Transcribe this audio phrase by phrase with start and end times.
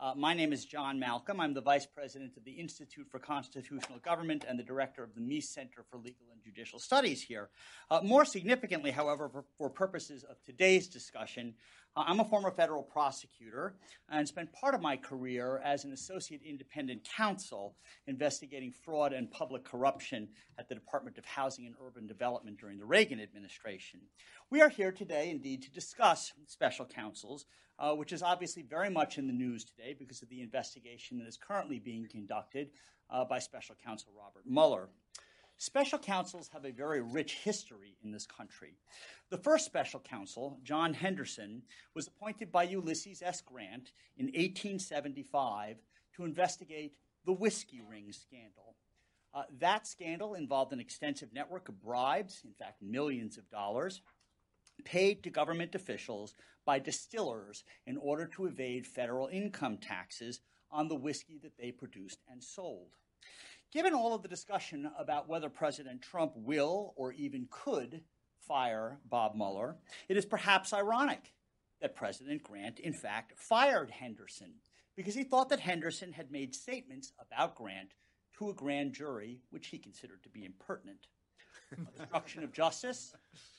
[0.00, 1.40] Uh, my name is John Malcolm.
[1.40, 5.20] I'm the Vice President of the Institute for Constitutional Government and the Director of the
[5.20, 7.48] Meese Center for Legal and Judicial Studies here.
[7.92, 11.54] Uh, more significantly, however, for, for, purposes of today's discussion,
[11.96, 13.76] I'm a former federal prosecutor
[14.10, 17.76] and spent part of my career as an associate independent counsel
[18.08, 20.28] investigating fraud and public corruption
[20.58, 24.00] at the Department of Housing and Urban Development during the Reagan administration.
[24.50, 27.46] We are here today, indeed, to discuss special counsels
[27.78, 31.26] uh, which is obviously very much in the news today because of the investigation that
[31.26, 32.70] is currently being conducted
[33.10, 34.88] uh, by Special Counsel Robert Mueller.
[35.56, 38.76] Special counsels have a very rich history in this country.
[39.30, 41.62] The first special counsel, John Henderson,
[41.94, 43.40] was appointed by Ulysses S.
[43.40, 45.76] Grant in 1875
[46.16, 48.76] to investigate the whiskey ring scandal.
[49.32, 54.00] Uh, that scandal involved an extensive network of bribes, in fact, millions of dollars,
[54.84, 60.94] paid to government officials by distillers in order to evade federal income taxes on the
[60.94, 62.96] whiskey that they produced and sold.
[63.74, 68.02] Given all of the discussion about whether President Trump will or even could
[68.38, 69.74] fire Bob Mueller,
[70.08, 71.34] it is perhaps ironic
[71.80, 74.54] that President Grant, in fact, fired Henderson
[74.94, 77.94] because he thought that Henderson had made statements about Grant
[78.38, 81.08] to a grand jury which he considered to be impertinent.
[81.76, 83.12] Obstruction of justice?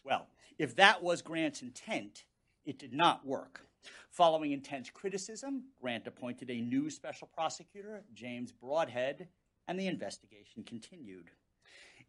[0.06, 0.28] Well,
[0.58, 2.24] if that was Grant's intent,
[2.66, 3.68] it did not work.
[4.12, 9.28] Following intense criticism, Grant appointed a new special prosecutor, James Broadhead,
[9.68, 11.32] and the investigation continued.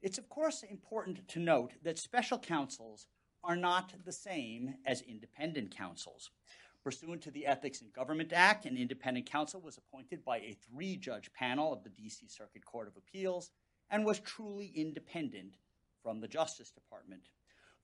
[0.03, 3.07] It's, of course, important to note that special counsels
[3.43, 6.31] are not the same as independent counsels.
[6.83, 10.97] Pursuant to the Ethics in Government Act, an independent counsel was appointed by a three
[10.97, 12.29] judge panel of the D.C.
[12.29, 13.51] Circuit Court of Appeals
[13.91, 15.57] and was truly independent
[16.03, 17.23] from the Justice Department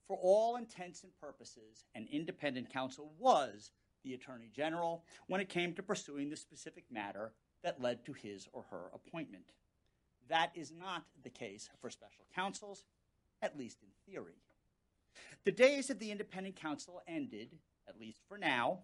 [0.07, 3.71] for all intents and purposes, an independent counsel was
[4.03, 8.47] the Attorney General when it came to pursuing the specific matter that led to his
[8.51, 9.53] or her appointment.
[10.29, 12.85] That is not the case for special counsels,
[13.41, 14.41] at least in theory.
[15.45, 17.57] The days of the independent counsel ended,
[17.87, 18.79] at least for now,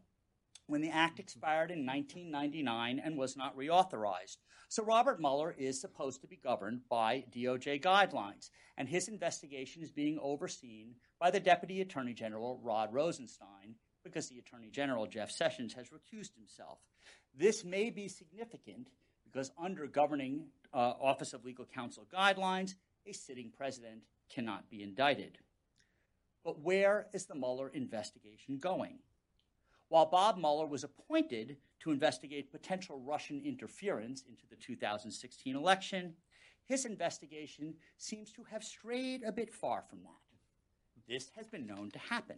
[0.68, 4.38] when the act expired in 1999 and was not reauthorized.
[4.68, 9.90] So Robert Mueller is supposed to be governed by DOJ guidelines, and his investigation is
[9.90, 15.74] being overseen by the Deputy Attorney General Rod Rosenstein because the Attorney General Jeff Sessions
[15.74, 16.78] has recused himself.
[17.36, 18.90] This may be significant
[19.24, 22.76] because under governing uh, Office of Legal Counsel guidelines,
[23.06, 25.40] a sitting president cannot be indicted.
[26.44, 29.00] But where is the Mueller investigation going?
[29.90, 36.14] While Bob Mueller was appointed to investigate potential Russian interference into the 2016 election,
[36.66, 41.08] his investigation seems to have strayed a bit far from that.
[41.08, 42.38] This has been known to happen.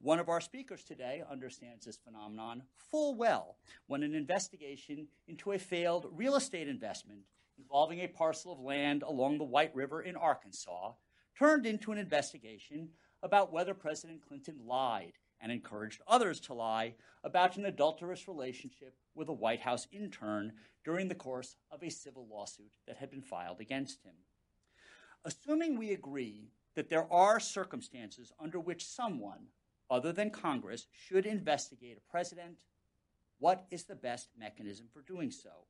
[0.00, 3.56] One of our speakers today understands this phenomenon full well
[3.86, 7.20] when an investigation into a failed real estate investment
[7.58, 10.92] involving a parcel of land along the White River in Arkansas
[11.38, 12.88] turned into an investigation
[13.22, 19.28] about whether President Clinton lied and encouraged others to lie about an adulterous relationship with
[19.28, 20.52] a White House intern
[20.84, 24.14] during the course of a civil lawsuit that had been filed against him.
[25.24, 29.46] Assuming we agree that there are circumstances under which someone
[29.90, 32.60] other than Congress should investigate a president,
[33.38, 35.66] what is the best mechanism for doing so?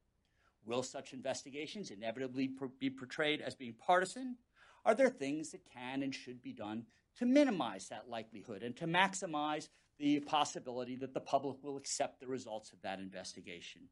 [0.68, 4.36] Will such investigations inevitably be portrayed as being partisan?
[4.84, 6.84] Are there things that can and should be done
[7.16, 12.26] to minimize that likelihood and to maximize the possibility that the public will accept the
[12.26, 13.88] results of that investigation?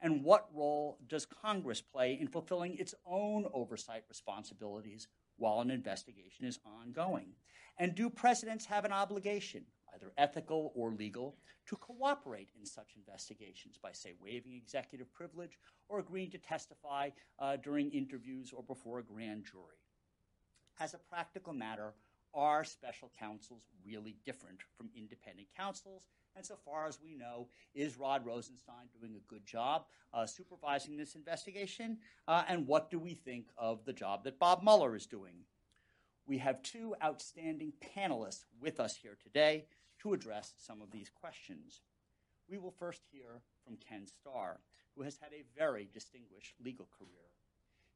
[0.00, 6.44] And what role does Congress play in fulfilling its own oversight responsibilities while an investigation
[6.44, 7.34] is ongoing?
[7.78, 9.64] And do presidents have an obligation
[9.94, 15.58] either ethical or legal, to cooperate in such investigations by, say, waiving executive privilege
[15.88, 19.78] or agreeing to testify uh, during interviews or before a grand jury.
[20.80, 21.94] As a practical matter,
[22.34, 26.08] are special counsels really different from independent counsels?
[26.36, 30.96] And so far as we know, is Rod Rosenstein doing a good job uh, supervising
[30.96, 31.98] this investigation?
[32.28, 35.44] Uh, and what do we think of the job that Bob Mueller is doing?
[36.26, 39.64] We have two outstanding panelists with us here today
[40.00, 41.80] to address some of these questions.
[42.48, 44.60] We will first hear from Ken Starr,
[44.96, 47.30] who has had a very distinguished legal career.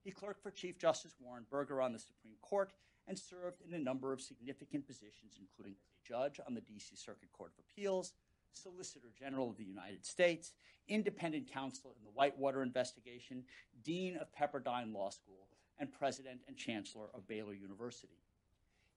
[0.02, 2.72] He clerked for Chief Justice Warren Burger on the Supreme Court
[3.08, 6.94] and served in a number of significant positions, including as a judge on the D.C.
[6.96, 8.12] Circuit Court of Appeals,
[8.52, 10.52] Solicitor General of the United States,
[10.88, 13.44] independent counsel in the Whitewater investigation,
[13.82, 15.48] Dean of Pepperdine Law School,
[15.78, 18.20] and President and Chancellor of Baylor University.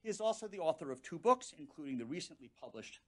[0.07, 3.01] Is also the author of two books, including the recently published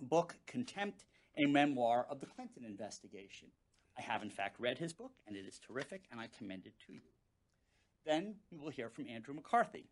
[0.00, 1.04] book, Contempt,
[1.36, 3.48] a memoir of the Clinton investigation.
[3.98, 6.72] I have, in fact, read his book, and it is terrific, and I commend it
[6.86, 7.02] to you.
[8.06, 9.90] Then we will hear from Andrew McCarthy.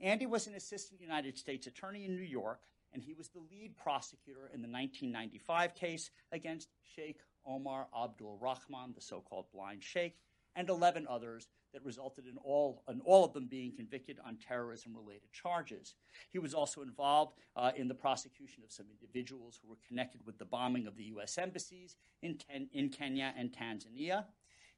[0.00, 2.58] Andy was an assistant United States attorney in New York,
[2.92, 8.94] and he was the lead prosecutor in the 1995 case against Sheikh Omar Abdul Rahman,
[8.96, 10.16] the so called blind sheikh,
[10.56, 14.94] and 11 others that resulted in all, in all of them being convicted on terrorism
[14.96, 15.94] related charges.
[16.30, 20.38] He was also involved uh, in the prosecution of some individuals who were connected with
[20.38, 21.38] the bombing of the U.S.
[21.38, 24.24] embassies in, Ken- in Kenya and Tanzania.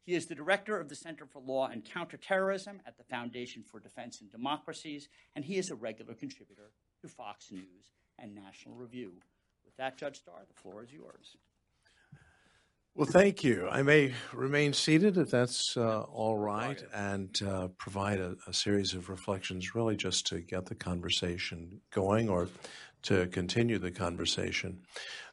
[0.03, 3.81] He is the director of the Center for Law and Counterterrorism at the Foundation for
[3.81, 6.73] Defense and Democracies, and he is a regular contributor
[7.03, 9.13] to Fox News and National Review.
[9.65, 11.37] With that, Judge Starr, the floor is yours.
[13.01, 13.67] Well, thank you.
[13.67, 18.93] I may remain seated if that's uh, all right and uh, provide a, a, series
[18.93, 22.51] of reflections, really just to get the conversation going or
[23.05, 24.81] to continue the conversation.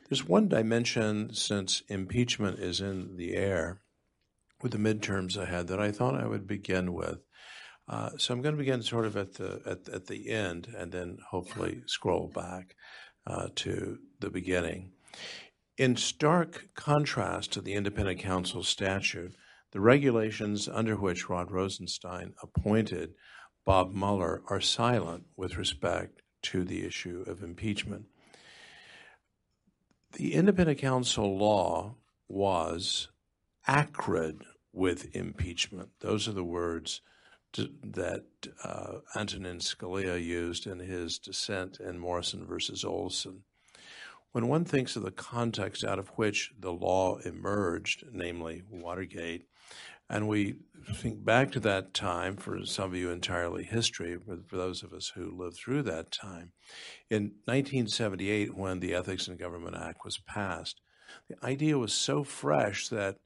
[0.07, 3.81] There's one dimension since impeachment is in the air
[4.61, 7.19] with the midterms ahead that I thought I would begin with.
[7.89, 10.89] Uh, so I'm going to begin sort of at the at, at the end and
[10.89, 12.77] then hopefully scroll back
[13.25, 14.93] uh, to the beginning.
[15.77, 19.35] In stark contrast to the independent counsel statute,
[19.71, 23.13] the regulations under which Rod Rosenstein appointed
[23.63, 28.05] Bob Mueller are silent with respect to the issue of impeachment.
[30.13, 31.97] The independent counsel law
[32.27, 33.09] was
[33.67, 35.89] acrid with impeachment.
[35.99, 37.01] Those are the words
[37.53, 38.23] to, that
[38.63, 43.43] uh, Antonin Scalia used in his dissent in Morrison versus Olson.
[44.37, 49.47] When one thinks of the context out of which the law emerged, namely Watergate,
[50.11, 50.57] and we
[50.93, 54.93] think back to that time, for some of you entirely history, but for those of
[54.93, 56.51] us who lived through that time,
[57.09, 60.81] in 1978, when the Ethics in Government Act was passed,
[61.27, 63.17] the idea was so fresh that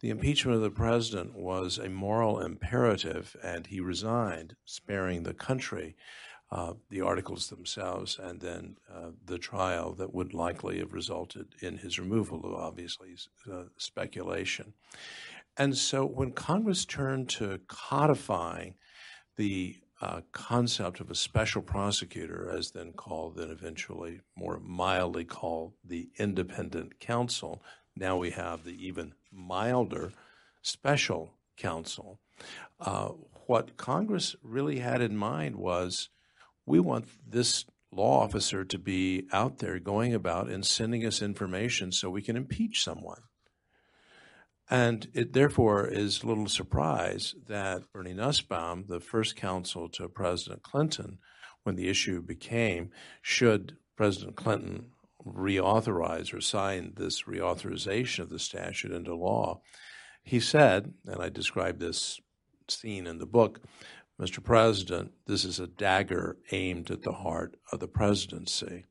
[0.00, 5.96] the impeachment of the president was a moral imperative, and he resigned, sparing the country
[6.50, 11.76] uh, the articles themselves and then uh, the trial that would likely have resulted in
[11.76, 13.14] his removal, obviously,
[13.52, 14.72] uh, speculation.
[15.56, 18.74] And so when Congress turned to codifying
[19.36, 25.72] the uh, concept of a special prosecutor, as then called, then eventually more mildly called
[25.84, 27.62] the independent counsel,
[27.96, 30.12] now we have the even milder
[30.62, 32.20] special counsel.
[32.80, 33.08] Uh,
[33.46, 36.08] what Congress really had in mind was
[36.68, 41.90] we want this law officer to be out there going about and sending us information
[41.90, 43.22] so we can impeach someone.
[44.70, 51.18] And it therefore is little surprise that Bernie Nussbaum, the first counsel to President Clinton,
[51.62, 52.90] when the issue became
[53.22, 54.90] should President Clinton
[55.26, 59.62] reauthorize or sign this reauthorization of the statute into law,
[60.22, 62.20] he said, and I describe this
[62.68, 63.60] scene in the book,
[64.20, 64.42] Mr.
[64.42, 68.84] President, this is a dagger aimed at the heart of the presidency.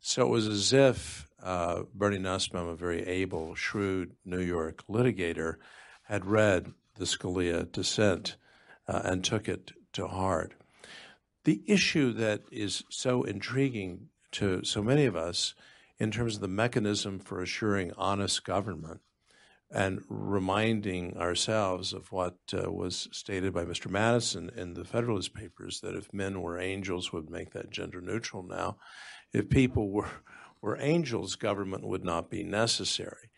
[0.00, 5.54] So it was as if uh, Bernie Nussbaum, a very able, shrewd New York litigator,
[6.04, 8.36] had read the Scalia dissent
[8.88, 10.54] uh, and took it to heart.
[11.44, 15.54] The issue that is so intriguing to so many of us
[15.98, 19.00] in terms of the mechanism for assuring honest government
[19.70, 23.90] and reminding ourselves of what uh, was stated by Mr.
[23.90, 28.42] Madison in the Federalist Papers that if men were angels, would make that gender neutral
[28.42, 28.76] now.
[29.32, 30.10] If people were,
[30.60, 33.30] were angels, government would not be necessary.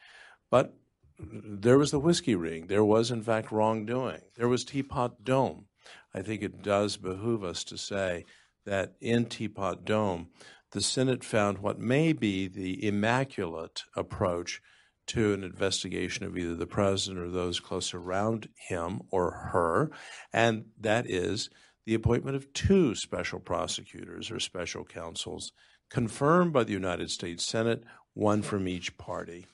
[0.50, 0.74] But
[1.18, 2.66] there was the whiskey ring.
[2.66, 4.20] There was, in fact, wrongdoing.
[4.36, 5.66] There was Teapot Dome.
[6.14, 8.24] I think it does behoove us to say
[8.66, 10.28] that in Teapot Dome,
[10.72, 14.60] the Senate found what may be the immaculate approach
[15.08, 19.90] to an investigation of either the president or those close around him or her,
[20.32, 21.50] and that is
[21.86, 25.52] the appointment of two special prosecutors or special counsels
[25.90, 27.82] confirmed by the United States Senate,
[28.14, 29.46] one from each party.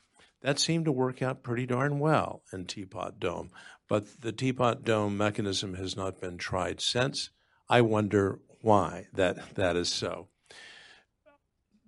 [0.42, 3.50] That seemed to work out pretty darn well in Teapot Dome,
[3.88, 7.30] but the Teapot Dome mechanism has not been tried since.
[7.68, 10.28] I wonder why that, that is so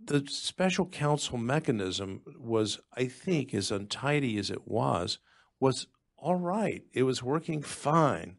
[0.06, 5.18] the special counsel mechanism was, I think, as untidy as it was,
[5.60, 5.86] was
[6.16, 6.82] all right.
[6.92, 8.36] It was working fine.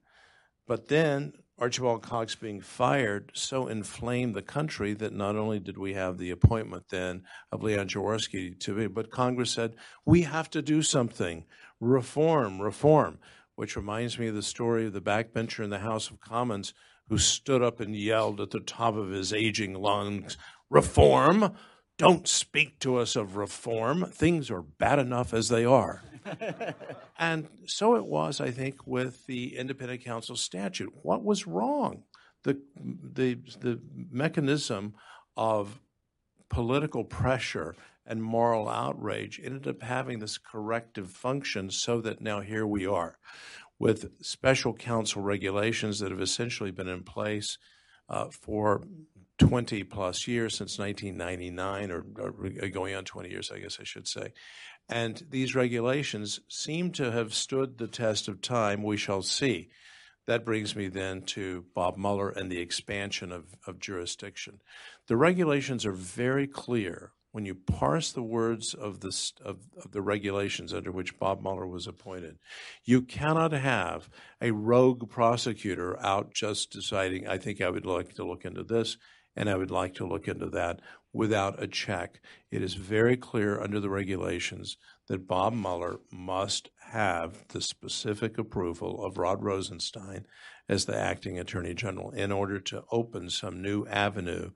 [0.68, 5.94] But then Archibald Cox being fired so inflamed the country that not only did we
[5.94, 10.62] have the appointment then of Leon Jaworski to be, but Congress said, we have to
[10.62, 11.46] do something.
[11.80, 13.20] Reform, reform.
[13.56, 16.74] Which reminds me of the story of the backbencher in the House of Commons
[17.10, 20.38] who stood up and yelled at the top of his aging lungs,
[20.70, 21.56] reform.
[21.98, 24.06] Don't speak to us of reform.
[24.12, 26.04] Things are bad enough as they are.
[27.20, 30.94] and so it was, I think, with the independent counsel statute.
[31.02, 32.04] What was wrong?
[32.44, 33.80] The, the, the
[34.12, 34.94] mechanism
[35.36, 35.80] of
[36.50, 42.66] political pressure and moral outrage ended up having this corrective function so that now here
[42.66, 43.18] we are
[43.80, 47.58] with special counsel regulations that have essentially been in place
[48.10, 48.84] uh, for
[49.38, 53.84] 20 plus years since 1999, or, or, uh, going on 20 years, I guess I
[53.84, 54.34] should say.
[54.90, 58.84] And these regulations seem to have stood the test of time.
[58.84, 59.70] We shall see.
[60.28, 64.60] That brings me then to Bob Mueller and the expansion of, of jurisdiction.
[65.08, 70.02] The regulations are very clear when you parse the words of the, of, of, the
[70.02, 72.40] regulations under which Bob Mueller was appointed,
[72.84, 74.10] you cannot have
[74.42, 78.98] a rogue prosecutor out just deciding, I think I would like to look into this
[79.38, 80.82] and I would like to look into that
[81.14, 82.20] without a check.
[82.52, 84.78] It is very clear under the regulations
[85.08, 90.26] that Bob Mueller must have the specific approval of Rod Rosenstein
[90.68, 94.52] as the acting attorney general in order to open some new avenue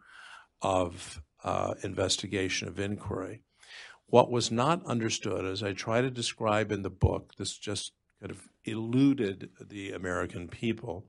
[0.62, 3.44] of uh, investigation of inquiry.
[4.08, 8.32] What was not understood, as I try to describe in the book, this just kind
[8.32, 11.06] of eluded the American people.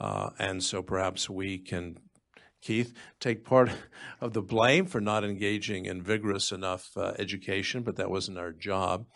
[0.00, 1.98] Uh, and so perhaps we can
[2.60, 3.70] Keith, take part
[4.20, 8.52] of the blame for not engaging in vigorous enough uh, education, but that wasn't our
[8.52, 9.06] job.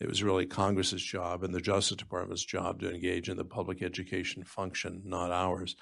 [0.00, 3.82] It was really Congress's job and the Justice Department's job to engage in the public
[3.82, 5.76] education function, not ours.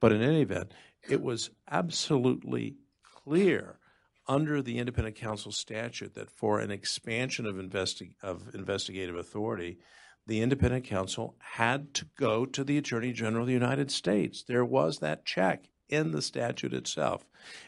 [0.00, 0.72] But in any event,
[1.08, 3.78] it was absolutely clear
[4.26, 9.78] under the independent counsel statute that for an expansion of, investi- of investigative authority,
[10.26, 14.42] the independent counsel had to go to the Attorney General of the United States.
[14.42, 17.24] There was that check in the statute itself.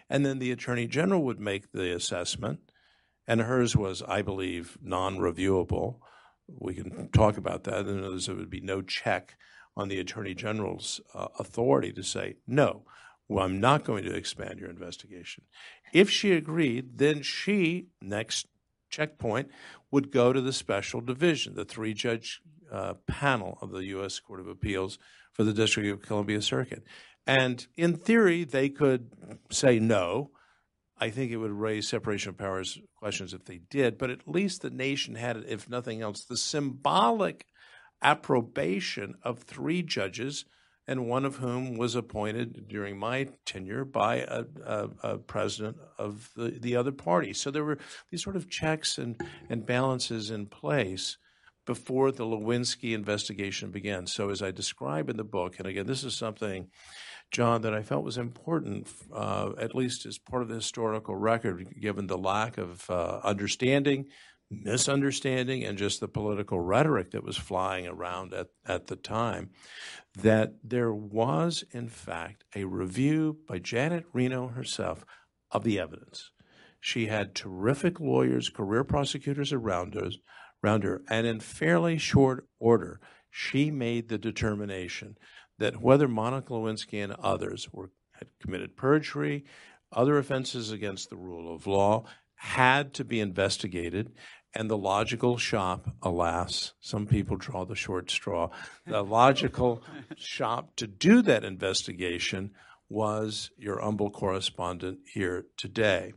[0.09, 2.61] And then the Attorney General would make the assessment,
[3.27, 5.97] and hers was, I believe, non reviewable.
[6.49, 7.87] We can talk about that.
[7.87, 9.37] And there would be no check
[9.77, 12.83] on the Attorney General's uh, authority to say, no,
[13.29, 15.45] well, I'm not going to expand your investigation.
[15.93, 18.47] If she agreed, then she, next
[18.91, 19.51] checkpoint,
[19.93, 24.19] would go to the special division, the three judge uh, panel of the U.S.
[24.19, 24.99] Court of Appeals
[25.33, 26.83] for the District of Columbia Circuit.
[27.31, 29.13] And in theory, they could
[29.53, 30.33] say no.
[30.99, 34.63] I think it would raise separation of powers questions if they did, but at least
[34.63, 37.47] the nation had, if nothing else, the symbolic
[38.03, 40.45] approbation of three judges,
[40.89, 46.31] and one of whom was appointed during my tenure by a, a, a president of
[46.35, 47.33] the, the other party.
[47.33, 47.79] So there were
[48.11, 49.15] these sort of checks and,
[49.49, 51.17] and balances in place
[51.65, 54.05] before the Lewinsky investigation began.
[54.09, 56.67] So, as I describe in the book, and again, this is something
[57.31, 61.75] John, that I felt was important, uh, at least as part of the historical record,
[61.81, 64.07] given the lack of uh, understanding,
[64.51, 69.51] misunderstanding, and just the political rhetoric that was flying around at, at the time,
[70.19, 75.05] that there was, in fact, a review by Janet Reno herself
[75.53, 76.33] of the evidence.
[76.81, 80.11] She had terrific lawyers, career prosecutors around her,
[80.65, 85.17] around her, and in fairly short order, she made the determination
[85.61, 89.45] that whether Monica Lewinsky and others were had committed perjury,
[89.93, 94.13] other offenses against the rule of law, had to be investigated.
[94.55, 98.51] And the logical shop, alas, some people draw the short straw,
[98.87, 99.83] the logical
[100.17, 102.51] shop to do that investigation
[102.89, 106.13] was your humble correspondent here today.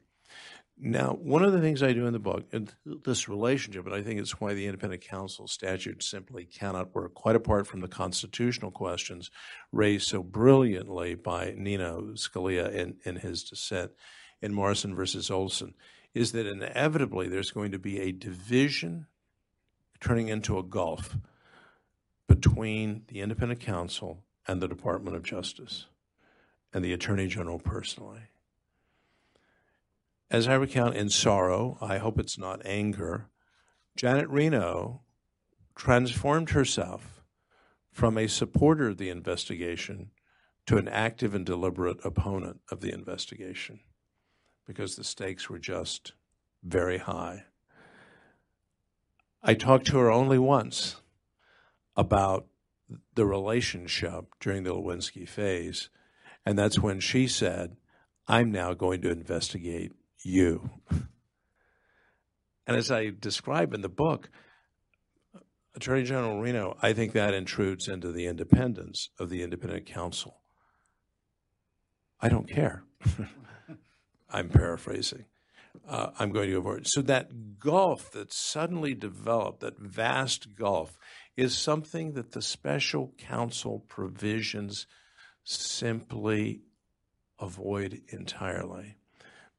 [0.77, 2.73] Now, one of the things I do in the book, and
[3.05, 7.35] this relationship, and I think it's why the independent counsel statute simply cannot work, quite
[7.35, 9.29] apart from the constitutional questions
[9.71, 13.91] raised so brilliantly by Nino Scalia in, in his dissent,
[14.43, 15.73] in Morrison versus Olson
[16.13, 19.07] is that inevitably there's going to be a division
[19.99, 21.17] turning into a gulf
[22.27, 25.85] between the independent counsel and the Department of Justice
[26.73, 28.19] and the Attorney General personally.
[30.33, 33.27] As I recount in sorrow, I hope it's not anger,
[33.95, 35.01] Janet Reno
[35.75, 37.21] transformed herself
[37.91, 40.09] from a supporter of the investigation
[40.65, 43.81] to an active and deliberate opponent of the investigation
[44.65, 46.13] because the stakes were just
[46.63, 47.43] very high.
[49.43, 50.95] I talked to her only once
[51.95, 52.47] about
[53.13, 55.89] the relationship during the Lewinsky phase,
[56.43, 57.75] and that's when she said,
[58.27, 59.91] I'm now going to investigate
[60.23, 60.69] you.
[62.65, 64.29] And as I describe in the book,
[65.75, 70.41] Attorney General Reno, I think that intrudes into the independence of the independent counsel.
[72.21, 72.83] I don't care.
[74.29, 75.25] I'm paraphrasing.
[75.87, 76.87] Uh, I'm going to avoid.
[76.87, 80.97] So that gulf that suddenly developed, that vast gulf,
[81.35, 84.85] is something that the special counsel provisions
[85.43, 86.61] simply
[87.39, 88.95] avoid entirely.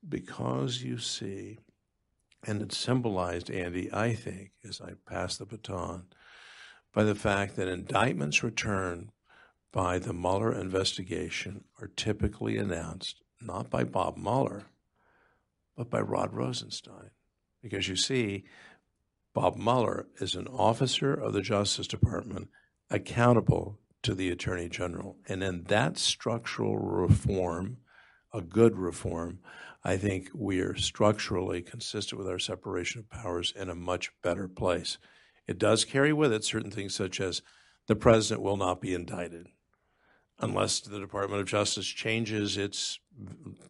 [0.08, 1.58] Because you see,
[2.46, 6.06] and it's symbolized, Andy, I think, as I pass the baton,
[6.92, 9.10] by the fact that indictments returned
[9.72, 14.66] by the Mueller investigation are typically announced not by Bob Mueller,
[15.76, 17.10] but by Rod Rosenstein.
[17.62, 18.44] Because you see,
[19.34, 22.48] Bob Mueller is an officer of the Justice Department
[22.90, 25.16] accountable to the Attorney General.
[25.26, 27.78] And in that structural reform,
[28.34, 29.38] a good reform,
[29.84, 34.48] I think we are structurally consistent with our separation of powers in a much better
[34.48, 34.98] place.
[35.46, 37.42] It does carry with it certain things such as
[37.86, 39.46] the president will not be indicted
[40.40, 42.98] unless the Department of Justice changes its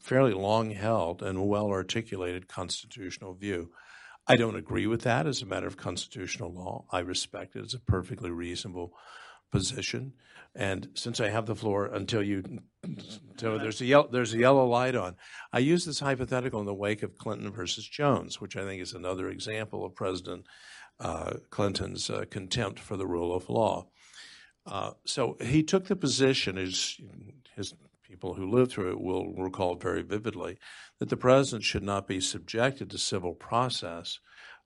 [0.00, 3.70] fairly long held and well articulated constitutional view.
[4.26, 6.86] I don't agree with that as a matter of constitutional law.
[6.90, 8.94] I respect it as a perfectly reasonable
[9.54, 10.12] position.
[10.56, 12.42] And since I have the floor until you,
[13.36, 15.14] so there's a yellow, there's a yellow light on.
[15.52, 18.94] I use this hypothetical in the wake of Clinton versus Jones, which I think is
[18.94, 20.46] another example of President
[21.00, 23.86] uh, Clinton's uh, contempt for the rule of law.
[24.66, 26.96] Uh, so he took the position, as
[27.56, 30.56] his people who lived through it will recall very vividly,
[30.98, 34.18] that the president should not be subjected to civil process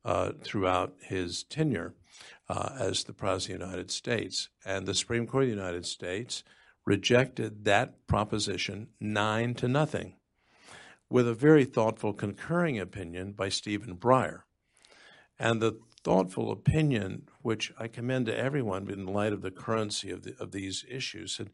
[0.04, 1.94] uh, throughout his tenure
[2.48, 4.48] uh, as the president of the United States.
[4.64, 6.44] And the Supreme Court of the United States
[6.84, 10.16] rejected that proposition nine to nothing,
[11.10, 14.40] with a very thoughtful concurring opinion by Stephen Breyer.
[15.38, 20.22] And the thoughtful opinion, which I commend to everyone in light of the currency of,
[20.22, 21.50] the, of these issues, and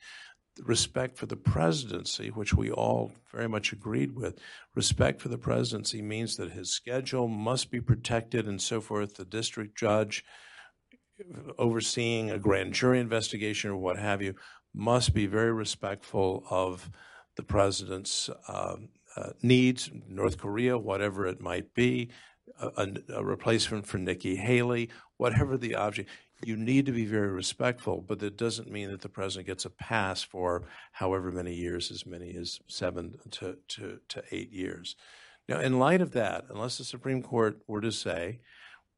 [0.63, 4.39] respect for the presidency, which we all very much agreed with.
[4.75, 9.15] Respect for the presidency means that his schedule must be protected and so forth.
[9.15, 10.25] The district judge
[11.59, 14.35] overseeing a grand jury investigation or what have you
[14.75, 16.91] must be very respectful of
[17.37, 18.77] the president's uh,
[19.17, 22.11] uh, needs, North Korea, whatever it might be,
[22.61, 26.11] a, a, replacement for Nikki Haley, whatever the object.
[26.45, 29.71] You need to be very respectful, but that doesn't mean that the president gets a
[29.71, 34.97] pass for however many years, as many as seven to, to, to eight years.
[35.49, 38.41] Now, in light of that, unless the Supreme Court were to say,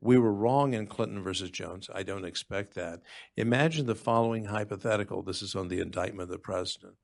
[0.07, 1.90] we were wrong in Clinton versus Jones.
[1.95, 3.01] I don't expect that.
[3.37, 5.23] Imagine the following hypothetical.
[5.23, 6.95] This is on the indictment of the president.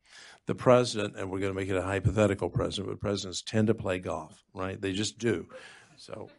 [0.46, 3.74] The president, and we're going to make it a hypothetical president, but presidents tend to
[3.74, 4.80] play golf, right?
[4.80, 5.48] They just do.
[5.96, 6.30] So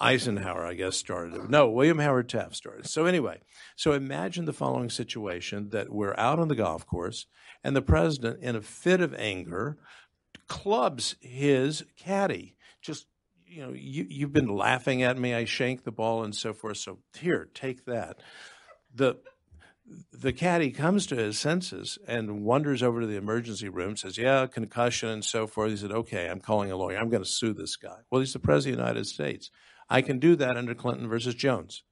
[0.00, 1.48] Eisenhower, I guess, started it.
[1.48, 2.86] No, William Howard Taft started.
[2.86, 3.40] So anyway,
[3.76, 7.26] so imagine the following situation that we're out on the golf course
[7.62, 9.78] and the president, in a fit of anger,
[10.48, 12.56] clubs his caddy.
[12.82, 13.06] Just,
[13.54, 15.32] you know, you, you've been laughing at me.
[15.32, 16.78] I shank the ball and so forth.
[16.78, 18.20] So here, take that.
[18.92, 19.16] The
[20.12, 24.46] the caddy comes to his senses and wanders over to the emergency room, says, Yeah,
[24.46, 25.70] concussion and so forth.
[25.70, 26.98] He said, Okay, I'm calling a lawyer.
[26.98, 27.98] I'm going to sue this guy.
[28.10, 29.50] Well, he's the president of the United States.
[29.88, 31.84] I can do that under Clinton versus Jones.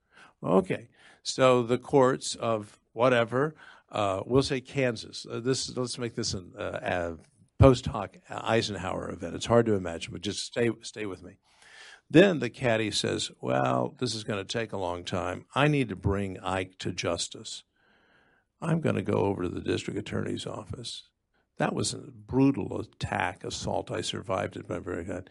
[0.43, 0.89] Okay,
[1.23, 3.55] so the courts of whatever,
[3.93, 5.27] uh, we'll say Kansas.
[5.31, 7.13] Uh, this let's make this an uh,
[7.59, 9.37] post hoc Eisenhower event.
[9.37, 11.37] It's hard to imagine, but just stay stay with me.
[12.13, 15.47] Then the caddy says, "Well, this is going to take a long time.
[15.55, 17.65] I need to bring Ike to justice.
[18.61, 21.05] I'm going to go over to the district attorney's office."
[21.57, 23.91] That was a brutal attack, assault.
[23.91, 25.31] I survived it, but very good.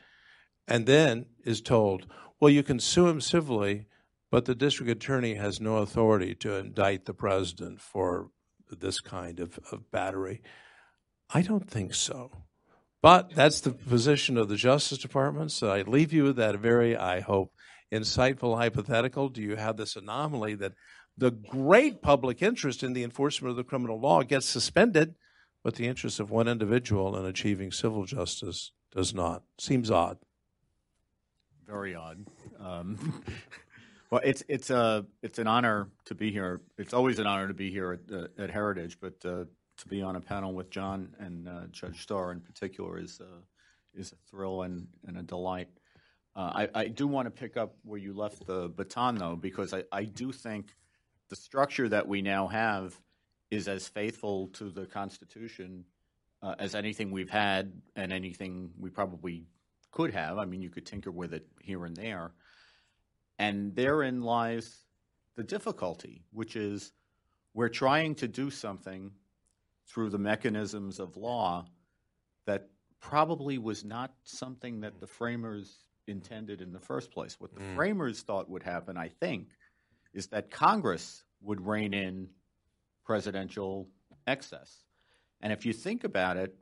[0.68, 2.08] And then is told,
[2.40, 3.86] well, you can sue him civilly,
[4.32, 8.32] but the district attorney has no authority to indict the president for
[8.70, 10.42] this kind of, of battery.
[11.30, 12.32] I don't think so.
[13.02, 15.52] But that's the position of the Justice Department.
[15.52, 17.52] So I leave you with that very, I hope,
[17.92, 19.30] insightful hypothetical.
[19.30, 20.74] Do you have this anomaly that
[21.18, 25.16] the great public interest in the enforcement of the criminal law gets suspended,
[25.64, 29.44] but the interest of one individual in achieving civil justice does not?
[29.60, 30.18] Seems odd.
[31.68, 32.26] Very odd.
[32.60, 33.24] Um,
[34.12, 36.62] well, it's it's a it's an honor to be here.
[36.78, 39.46] It's always an honor to be here at, uh, at Heritage, but uh,
[39.82, 43.42] to be on a panel with John and uh, Judge Starr in particular is uh,
[43.94, 45.68] is a thrill and, and a delight.
[46.36, 49.74] Uh, I, I, do want to pick up where you left the baton, though, because
[49.74, 50.74] I, I do think
[51.28, 52.98] the structure that we now have
[53.50, 55.84] is as faithful to the Constitution
[56.42, 59.46] uh, as anything we've had and anything we probably
[59.92, 60.38] could have.
[60.38, 62.32] I mean, you could tinker with it here and there.
[63.38, 64.86] And therein lies
[65.36, 66.94] the difficulty, which is
[67.54, 69.12] we're trying to do something
[69.94, 71.66] through the mechanisms of law
[72.46, 77.40] that probably was not something that the framers intended in the first place.
[77.40, 77.76] What the mm.
[77.76, 79.50] framers thought would happen, I think,
[80.14, 82.30] is that Congress would rein in
[83.06, 83.90] presidential
[84.28, 84.84] excess.
[85.42, 86.56] And if you think about it,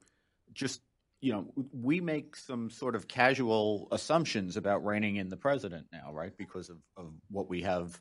[0.53, 0.81] just
[1.21, 6.13] you know, we make some sort of casual assumptions about reining in the president now,
[6.13, 6.35] right?
[6.37, 7.99] Because of, of what we have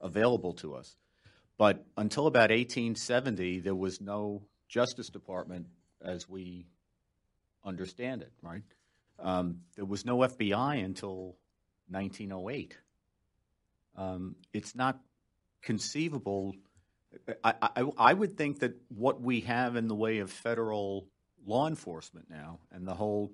[0.00, 0.94] available to us.
[1.58, 5.66] But until about 1870, there was no Justice Department
[6.00, 6.64] as we
[7.64, 8.62] understand it, right?
[9.18, 11.36] Um, there was no FBI until
[11.88, 12.78] 1908.
[13.96, 15.00] Um, it's not
[15.60, 16.54] conceivable.
[17.42, 21.08] I, I, I, would think that what we have in the way of federal
[21.44, 23.32] law enforcement now, and the whole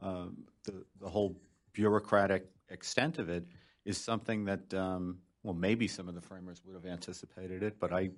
[0.00, 1.36] um, the, the whole
[1.72, 3.44] bureaucratic extent of it,
[3.84, 7.92] is something that um, well maybe some of the framers would have anticipated it, but
[7.92, 8.10] I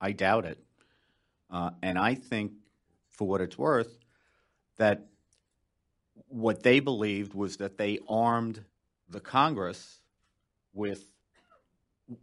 [0.00, 0.58] I doubt it.
[1.52, 2.52] Uh, and I think,
[3.10, 3.98] for what it's worth,
[4.78, 5.06] that
[6.28, 8.64] what they believed was that they armed
[9.08, 10.00] the Congress
[10.72, 11.04] with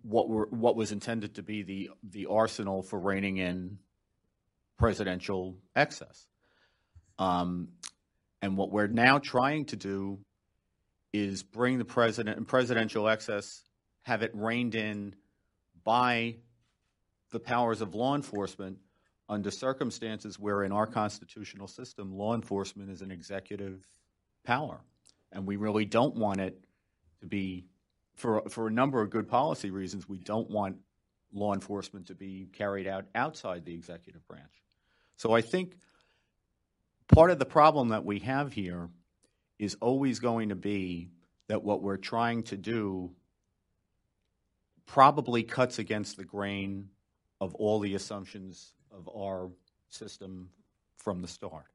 [0.01, 3.77] what were what was intended to be the the arsenal for reining in
[4.77, 6.25] presidential excess.
[7.19, 7.69] Um,
[8.41, 10.19] and what we're now trying to do
[11.13, 13.63] is bring the president and presidential excess,
[14.03, 15.15] have it reined in
[15.83, 16.35] by
[17.31, 18.77] the powers of law enforcement
[19.29, 23.87] under circumstances where in our constitutional system law enforcement is an executive
[24.43, 24.81] power.
[25.31, 26.59] And we really don't want it
[27.21, 27.65] to be
[28.15, 30.77] for for a number of good policy reasons we don't want
[31.31, 34.63] law enforcement to be carried out outside the executive branch.
[35.15, 35.75] So i think
[37.07, 38.89] part of the problem that we have here
[39.59, 41.11] is always going to be
[41.47, 43.11] that what we're trying to do
[44.85, 46.89] probably cuts against the grain
[47.39, 49.49] of all the assumptions of our
[49.89, 50.49] system
[50.97, 51.65] from the start.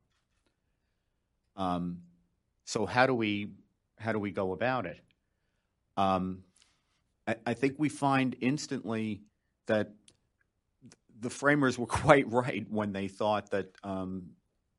[1.57, 2.03] Um,
[2.65, 3.49] so how do we
[3.99, 5.01] how do we go about it?
[5.97, 6.43] Um,
[7.27, 9.23] I, I, think we find instantly
[9.67, 9.93] that
[11.21, 14.31] the framers were quite right when they thought that um,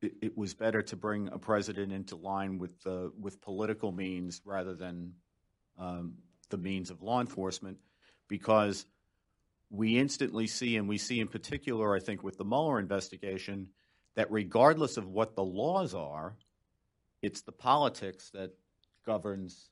[0.02, 4.42] it, it, was better to bring a president into line with the with political means
[4.44, 5.14] rather than
[5.80, 6.16] um,
[6.50, 7.78] the means of law enforcement,
[8.28, 8.86] because
[9.70, 13.70] we instantly see, and we see in particular, I think, with the Mueller investigation,
[14.16, 16.36] that regardless of what the laws are,
[17.22, 18.52] it's the politics that
[19.06, 19.70] governs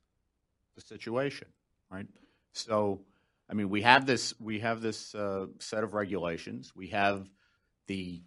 [0.75, 1.47] the situation,
[1.89, 2.07] right?
[2.53, 3.01] So,
[3.49, 6.73] I mean, we have this we have this uh, set of regulations.
[6.75, 7.29] We have
[7.87, 8.21] the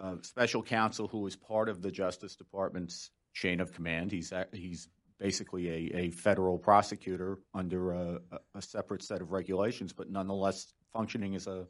[0.00, 4.10] uh, special counsel who is part of the Justice Department's chain of command.
[4.10, 8.20] He's he's basically a, a federal prosecutor under a,
[8.54, 11.66] a, separate set of regulations, but nonetheless functioning as a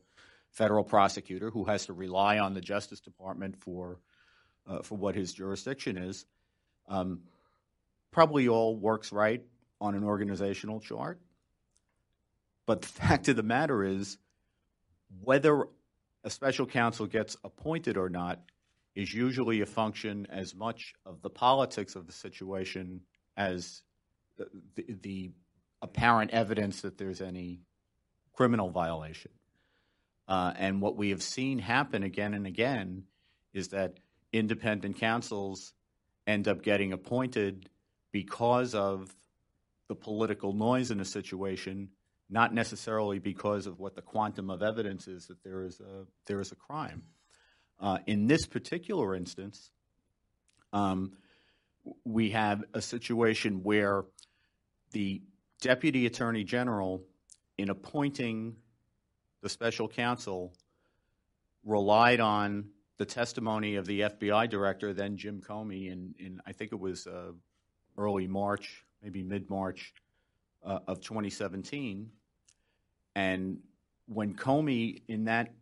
[0.51, 4.01] federal prosecutor who has to rely on the Justice Department for
[4.67, 6.27] uh, for what his jurisdiction is.
[6.89, 7.21] Um,
[8.11, 9.43] probably all works right
[9.81, 11.21] on an organizational chart,
[12.67, 14.19] but the fact of the matter is,
[15.23, 15.67] whether
[16.25, 18.41] a special counsel gets appointed or not
[18.95, 23.01] is usually a function as much of the politics of the situation
[23.37, 23.83] as
[24.37, 25.31] the, the, the
[25.83, 27.61] apparent evidence that there's any
[28.35, 29.31] criminal violation.
[30.29, 33.05] Uh, and what we have seen happen again and again
[33.53, 33.99] is that
[34.33, 35.73] independent counsels
[36.27, 37.69] end up getting appointed
[38.13, 39.15] because of
[39.89, 41.89] the political noise in a situation,
[42.29, 46.41] not necessarily because of what the quantum of evidence is that there is a, there
[46.41, 47.03] is a crime.
[47.81, 49.71] Uh, in this particular instance,
[50.73, 51.13] um,
[52.05, 54.05] we have a situation where
[54.93, 55.23] the
[55.61, 57.03] deputy attorney general
[57.61, 58.57] in appointing
[59.43, 60.53] the special counsel
[61.65, 66.73] relied on the testimony of the FBI director, then Jim Comey, in, in I think
[66.73, 67.33] it was uh,
[67.97, 69.95] early March, maybe mid March
[70.65, 72.11] uh, of 2017.
[73.15, 73.59] And
[74.07, 75.53] when Comey, in that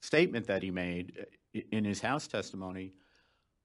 [0.00, 2.94] statement that he made uh, in his House testimony,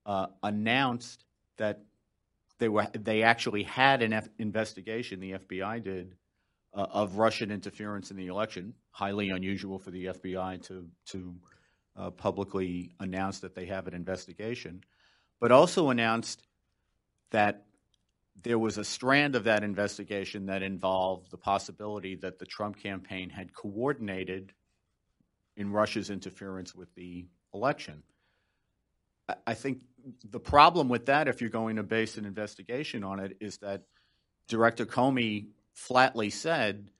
[0.06, 1.24] uh, announced
[1.56, 1.80] that
[2.58, 6.14] they were they actually had an F- investigation, the FBI did,
[6.74, 8.74] uh, of Russian interference in the election.
[8.90, 11.34] Highly unusual for the FBI to to
[11.96, 14.82] uh, publicly announce that they have an investigation,
[15.40, 16.42] but also announced
[17.30, 17.64] that
[18.42, 23.30] there was a strand of that investigation that involved the possibility that the Trump campaign
[23.30, 24.52] had coordinated
[25.56, 28.02] in Russia's interference with the election.
[29.46, 29.78] I think
[30.28, 33.84] the problem with that, if you're going to base an investigation on it, is that
[34.48, 36.90] Director Comey flatly said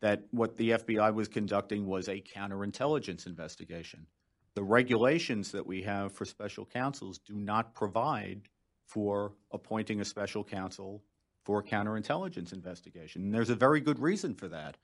[0.00, 4.06] that what the FBI was conducting was a counterintelligence investigation.
[4.54, 8.42] The regulations that we have for special counsels do not provide
[8.86, 11.02] for appointing a special counsel
[11.44, 13.22] for counterintelligence investigation.
[13.22, 14.76] And there's a very good reason for that.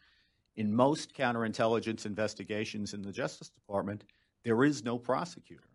[0.56, 4.04] In most counterintelligence investigations in the Justice Department,
[4.44, 5.68] there is no prosecutor.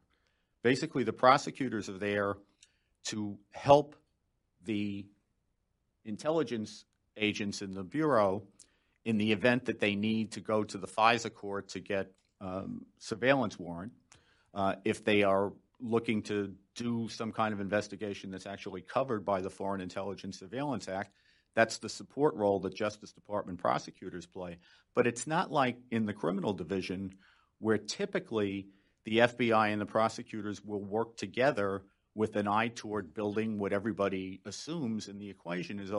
[0.63, 2.37] Basically, the prosecutors are there
[3.05, 3.95] to help
[4.63, 5.05] the
[6.05, 6.85] intelligence
[7.17, 8.43] agents in the Bureau
[9.05, 12.85] in the event that they need to go to the FISA court to get um,
[12.99, 13.91] surveillance warrant.
[14.53, 19.41] Uh, if they are looking to do some kind of investigation that's actually covered by
[19.41, 21.11] the Foreign Intelligence Surveillance Act,
[21.55, 24.57] that's the support role that Justice Department prosecutors play.
[24.93, 27.15] But it's not like in the criminal division
[27.59, 28.67] where typically
[29.05, 34.41] the FBI and the prosecutors will work together with an eye toward building what everybody
[34.45, 35.91] assumes in the equation is,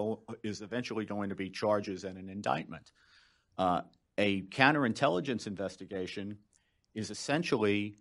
[0.42, 2.92] is eventually going to be charges and an indictment.
[3.56, 3.82] Uh,
[4.18, 6.36] a counterintelligence investigation
[6.94, 7.96] is essentially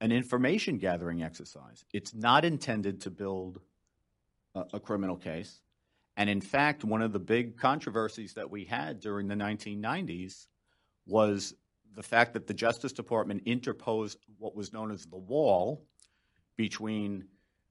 [0.00, 1.84] an information gathering exercise.
[1.92, 3.60] It's not intended to build
[4.54, 5.60] a, a, criminal case.
[6.16, 10.46] And in fact, one of the big controversies that we had during the 1990s
[11.06, 11.54] was
[11.94, 15.84] the fact that the Justice Department interposed what was known as the wall
[16.56, 17.24] between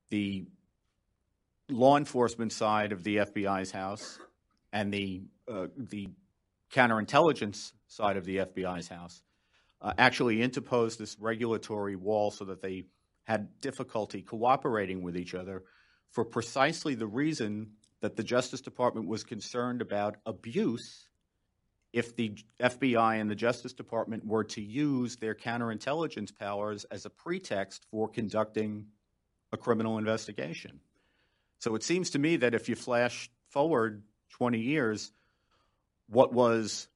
[0.10, 0.46] the
[1.70, 4.20] law enforcement side of the FBI's house
[4.74, 6.10] and the uh, the
[6.72, 9.24] counterintelligence side of the FBI's house
[9.82, 12.84] uh, actually interposed this regulatory wall so that they
[13.24, 15.64] had difficulty cooperating with each other
[16.10, 21.10] for precisely the reason that the Justice Department was concerned about abuse
[21.92, 27.10] if the FBI and the Justice Department were to use their counterintelligence powers as a
[27.10, 28.86] pretext for conducting
[29.52, 30.80] a criminal investigation.
[31.60, 35.12] So it seems to me that if you flash forward 20 years,
[36.08, 36.88] what was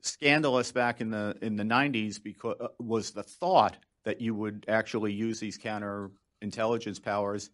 [0.00, 4.64] scandalous back in the in the 90s because uh, was the thought that you would
[4.68, 7.50] actually use these counterintelligence powers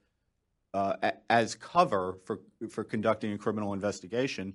[0.74, 4.54] uh, as cover for for conducting a criminal investigation.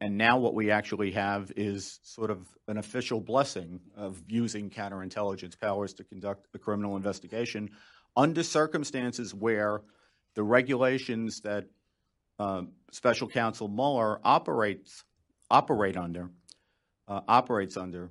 [0.00, 5.60] And now what we actually have is sort of an official blessing of using counterintelligence
[5.60, 7.70] powers to conduct a criminal investigation
[8.16, 9.82] under circumstances where
[10.34, 11.66] the regulations that
[12.38, 15.04] uh, Special Counsel Mueller operates
[15.50, 16.30] operate under
[17.08, 18.10] uh, operates under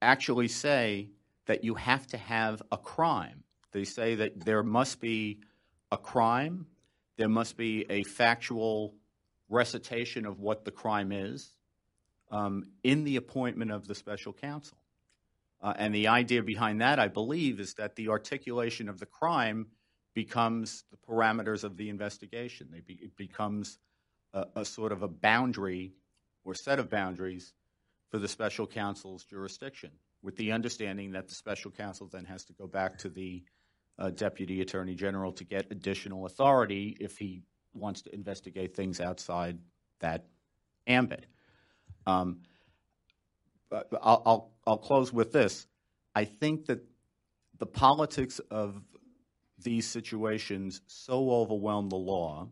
[0.00, 1.08] actually say
[1.46, 3.42] that you have to have a crime.
[3.72, 5.40] They say that there must be
[5.90, 6.66] a crime,
[7.16, 8.94] there must be a factual
[9.48, 11.52] recitation of what the crime is
[12.30, 14.76] um, in the appointment of the special counsel.
[15.62, 19.66] Uh, and the idea behind that, I believe, is that the articulation of the crime
[20.14, 22.68] becomes the parameters of the investigation.
[22.86, 23.78] Be, it becomes
[24.32, 25.92] a, a sort of a boundary
[26.44, 27.54] or set of boundaries
[28.10, 29.90] for the special counsel's jurisdiction,
[30.22, 33.42] with the understanding that the special counsel then has to go back to the
[33.98, 37.42] uh, deputy attorney general to get additional authority if he
[37.74, 39.58] wants to investigate things outside
[40.00, 40.26] that
[40.86, 41.26] ambit.
[42.06, 42.40] Um,
[43.72, 45.66] I'll, I'll, I'll close with this.
[46.14, 46.80] I think that
[47.58, 48.82] the politics of
[49.58, 52.48] these situations so overwhelmed the law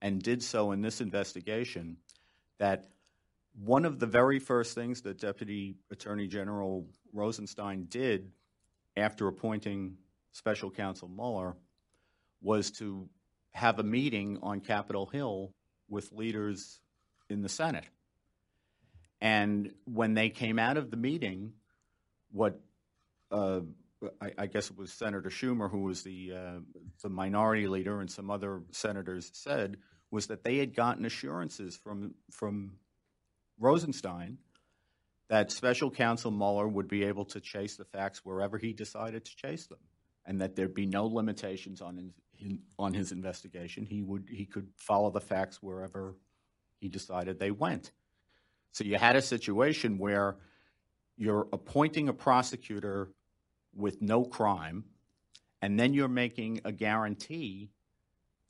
[0.00, 1.96] and did so in this investigation
[2.58, 2.86] that
[3.64, 8.30] one of the very first things that Deputy Attorney General Rosenstein did
[8.96, 9.96] after appointing
[10.32, 11.56] Special Counsel Mueller
[12.40, 13.08] was to
[13.52, 15.52] have a meeting on Capitol Hill
[15.88, 16.80] with leaders
[17.28, 17.84] in the Senate.
[19.20, 21.52] And when they came out of the meeting,
[22.30, 22.60] what
[23.30, 23.60] uh,
[24.20, 26.60] I, I, guess it was Senator Schumer, who was the uh,
[27.02, 29.78] the minority leader, and some other senators said
[30.10, 32.78] was that they had gotten assurances from from
[33.58, 34.38] Rosenstein
[35.28, 39.36] that special counsel Mueller would be able to chase the facts wherever he decided to
[39.36, 39.78] chase them,
[40.24, 43.84] and that there'd be no limitations on his, on his investigation.
[43.84, 46.16] He would he could follow the facts wherever
[46.80, 47.92] he decided they went.
[48.72, 50.36] So you had a situation where
[51.16, 53.10] you're appointing a prosecutor
[53.74, 54.84] with no crime,
[55.62, 57.70] and then you're making a guarantee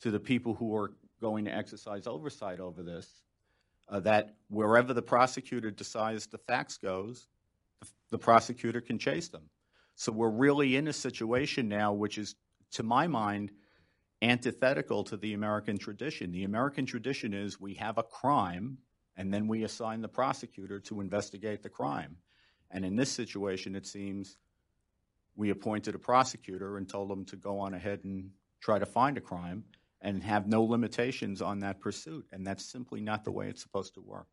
[0.01, 3.23] to the people who are going to exercise oversight over this
[3.89, 7.27] uh, that wherever the prosecutor decides the facts goes,
[8.11, 9.43] the prosecutor can chase them.
[9.95, 12.37] So we're really in a situation now which is,
[12.73, 13.51] to my mind,
[14.23, 16.33] antithetical to the American tradition.
[16.33, 18.79] The American tradition is we have a crime
[19.19, 22.17] and then we assign the prosecutor to investigate the crime.
[22.71, 24.39] And in this situation, it seems
[25.35, 29.19] we appointed a prosecutor and told them to go on ahead and try to find
[29.19, 29.65] a crime
[30.01, 32.27] and have no limitations on that pursuit.
[32.33, 34.29] And that's simply not the way it's supposed to work.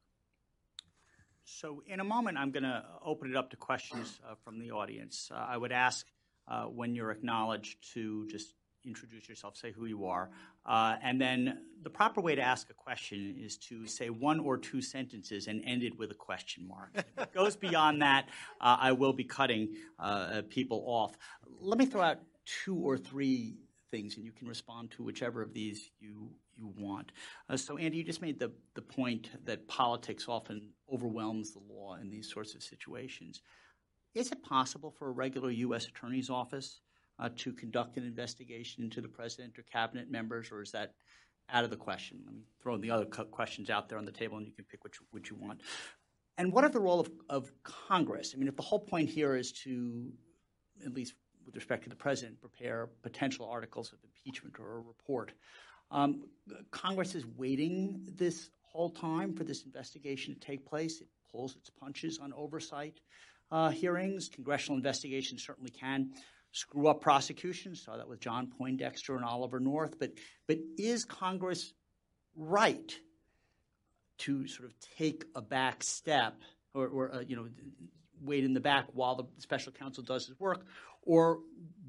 [1.47, 4.71] So, in a moment, I'm going to open it up to questions uh, from the
[4.71, 5.29] audience.
[5.31, 6.05] Uh, I would ask
[6.47, 8.53] uh, when you're acknowledged to just
[8.85, 10.29] introduce yourself, say who you are,
[10.65, 14.57] uh, and then the proper way to ask a question is to say one or
[14.57, 16.91] two sentences and end it with a question mark.
[16.95, 18.27] if it goes beyond that,
[18.61, 21.17] uh, I will be cutting uh, people off.
[21.59, 23.55] Let me throw out two or three
[23.91, 27.11] things, and you can respond to whichever of these you you want.
[27.49, 31.95] Uh, so, Andy, you just made the, the point that politics often overwhelms the law
[31.95, 33.41] in these sorts of situations.
[34.13, 35.87] Is it possible for a regular U.S.
[35.87, 36.79] attorney's office
[37.19, 40.93] uh, to conduct an investigation into the president or cabinet members, or is that
[41.49, 42.21] out of the question?
[42.25, 44.83] Let me throw the other questions out there on the table, and you can pick
[44.83, 45.61] which, which you want.
[46.37, 48.33] And what is the role of, of Congress?
[48.35, 50.11] I mean, if the whole point here is to,
[50.85, 51.13] at least
[51.45, 55.31] with respect to the president, prepare potential articles of impeachment or a report.
[55.91, 56.23] Um,
[56.71, 61.01] Congress is waiting this whole time for this investigation to take place.
[61.01, 62.99] It pulls its punches on oversight
[63.51, 64.27] uh, hearings.
[64.27, 66.11] Congressional investigations certainly can
[66.55, 67.83] screw up prosecutions.
[67.83, 69.99] Saw that with John Poindexter and Oliver North.
[69.99, 70.13] But
[70.47, 71.73] but is Congress
[72.35, 72.97] right
[74.19, 76.35] to sort of take a back step
[76.73, 77.47] or, or uh, you know
[78.21, 80.65] wait in the back while the special counsel does his work,
[81.01, 81.39] or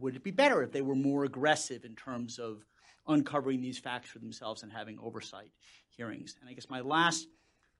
[0.01, 2.65] would it be better if they were more aggressive in terms of
[3.07, 5.53] uncovering these facts for themselves and having oversight
[5.97, 6.35] hearings?
[6.41, 7.29] And I guess my last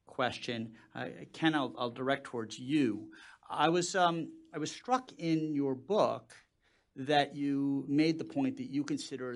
[0.07, 3.09] question, uh, Ken, I'll, I'll, direct towards you.
[3.51, 6.33] I was um, I was struck in your book
[6.97, 9.35] that you made the point that you consider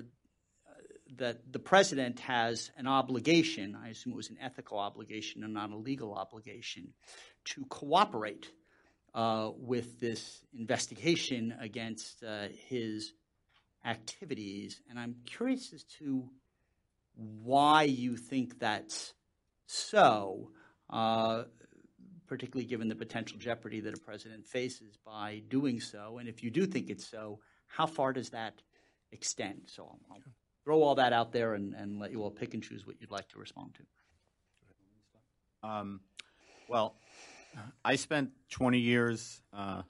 [0.67, 0.73] uh,
[1.17, 5.71] that the president has an obligation, I assume it was an ethical obligation and not
[5.71, 6.93] a legal obligation,
[7.45, 8.47] to cooperate
[9.13, 13.13] uh, with this investigation against uh, his
[13.85, 14.81] activities.
[14.89, 16.29] And I'm curious as to
[17.15, 19.13] why you think that's
[19.67, 20.51] so,
[20.89, 21.43] uh,
[22.27, 26.17] particularly given the potential jeopardy that a president faces by doing so.
[26.17, 27.39] And if you do think it's so,
[27.71, 28.61] how far does that
[29.11, 29.61] extend?
[29.67, 30.21] So I'll, I'll
[30.63, 33.11] throw all that out there and, and, let you all pick and choose what you'd
[33.11, 35.67] like to respond to.
[35.67, 36.01] Um,
[36.69, 36.95] well,
[37.83, 39.81] I spent 20 years uh,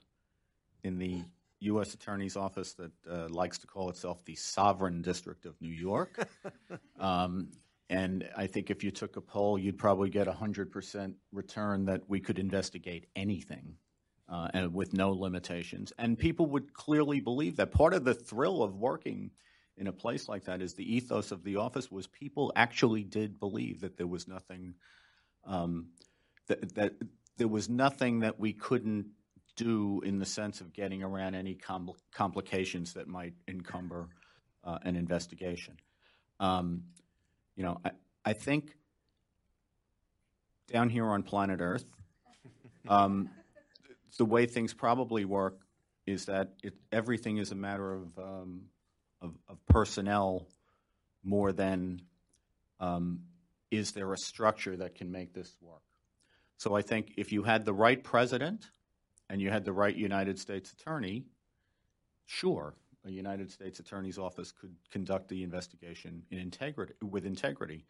[0.82, 1.22] in the
[1.60, 1.94] U.S.
[1.94, 6.28] Attorney's Office that uh, likes to call itself the Sovereign District of New York.
[7.00, 7.48] um,
[7.88, 12.02] and I think if you took a poll, you'd probably get a 100% return that
[12.08, 13.76] we could investigate anything
[14.28, 15.92] uh, and with no limitations.
[15.98, 17.72] And people would clearly believe that.
[17.72, 19.30] Part of the thrill of working
[19.76, 23.40] in a place like that is the ethos of the office was people actually did
[23.40, 24.74] believe that there was nothing
[25.44, 25.88] um,
[26.46, 26.92] that, that
[27.36, 29.06] there was nothing that we couldn't
[29.56, 34.08] do in the sense of getting around any com- complications that might encumber
[34.64, 35.76] uh, an investigation.
[36.40, 36.84] Um,
[37.56, 37.90] you know, I,
[38.24, 38.74] I, think
[40.68, 41.84] down here on planet Earth,
[42.88, 43.28] um,
[44.18, 45.60] the way things probably work
[46.06, 48.62] is that it, everything is a matter of, um,
[49.20, 50.46] of, of, personnel
[51.22, 52.02] more than
[52.80, 53.20] um,
[53.70, 55.82] is there a structure that can make this work.
[56.56, 58.66] So I think if you had the right president
[59.30, 61.24] and you had the right United States attorney,
[62.26, 67.84] sure, a United States attorney's office could conduct the investigation in integrity, with integrity.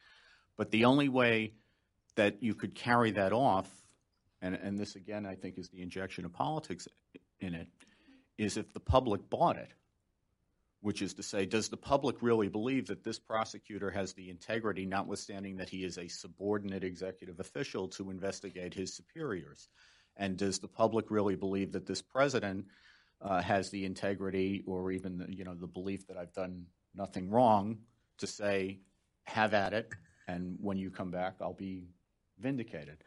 [0.57, 1.53] But the only way
[2.15, 3.69] that you could carry that off,
[4.43, 6.87] and, and this again I think is the injection of politics
[7.41, 7.69] in it,
[8.37, 9.73] is if the public bought it
[10.83, 14.85] which is to say, does the public really believe that this prosecutor has the integrity,
[14.85, 19.69] notwithstanding that he is a subordinate executive official, to investigate his superiors?
[20.17, 22.67] And does the public really believe that this president
[23.21, 26.67] uh, has the integrity or even the, you know the belief that I've done
[26.97, 27.79] nothing wrong
[28.19, 28.81] to say,
[29.25, 29.89] have at it,
[30.27, 31.87] and when you come back, I'll be
[32.41, 32.99] vindicated?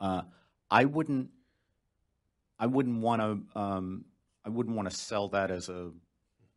[0.00, 0.22] Uh,
[0.70, 1.30] I wouldn't
[2.58, 3.58] I wouldn't want to.
[3.58, 4.04] Um,
[4.44, 5.90] I wouldn't want to sell that as a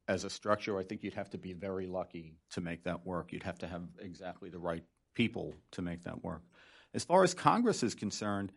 [0.07, 0.77] as a structure.
[0.77, 3.31] I think you'd have to be very lucky to make that work.
[3.31, 4.83] You'd have to have exactly the right
[5.13, 6.41] people to make that work.
[6.93, 8.51] As far as Congress is concerned,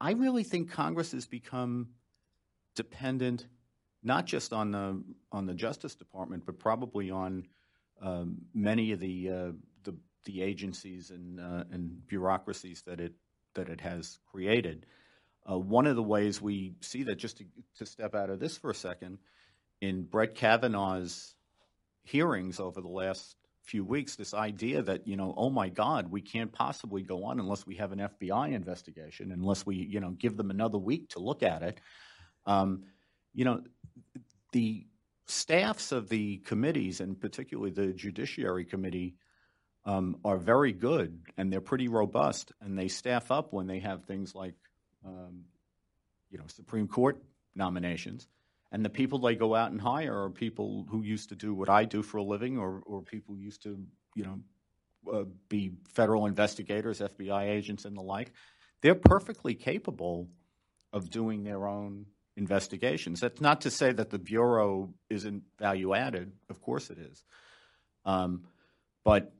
[0.00, 1.88] I really think Congress has become
[2.74, 3.46] dependent
[4.02, 7.46] not just on the on the Justice Department, but probably on
[8.00, 9.52] um, many of the, uh,
[9.84, 9.94] the,
[10.24, 13.12] the agencies and uh, and bureaucracies that it
[13.54, 14.86] that it has created.
[15.50, 17.44] Uh, one of the ways we see that, just to,
[17.76, 19.18] to step out of this for a second,
[19.80, 21.34] in Brett Kavanaugh's
[22.04, 26.20] hearings over the last few weeks, this idea that you know, oh my God, we
[26.20, 30.36] can't possibly go on unless we have an FBI investigation, unless we you know give
[30.36, 31.80] them another week to look at it.
[32.46, 32.84] Um,
[33.34, 33.62] you know,
[34.52, 34.86] the
[35.26, 39.14] staffs of the committees, and particularly the Judiciary Committee,
[39.84, 44.04] um, are very good and they're pretty robust, and they staff up when they have
[44.04, 44.54] things like,
[45.04, 45.44] um,
[46.30, 47.22] you know, Supreme Court
[47.54, 48.28] nominations.
[48.70, 51.68] And the people they go out and hire are people who used to do what
[51.68, 53.78] I do for a living, or or people used to,
[54.14, 54.40] you know,
[55.12, 58.32] uh, be federal investigators, FBI agents, and the like.
[58.80, 60.28] They're perfectly capable
[60.92, 62.06] of doing their own
[62.36, 63.20] investigations.
[63.20, 66.32] That's not to say that the Bureau isn't value added.
[66.48, 67.22] Of course it is.
[68.04, 68.44] Um,
[69.04, 69.32] but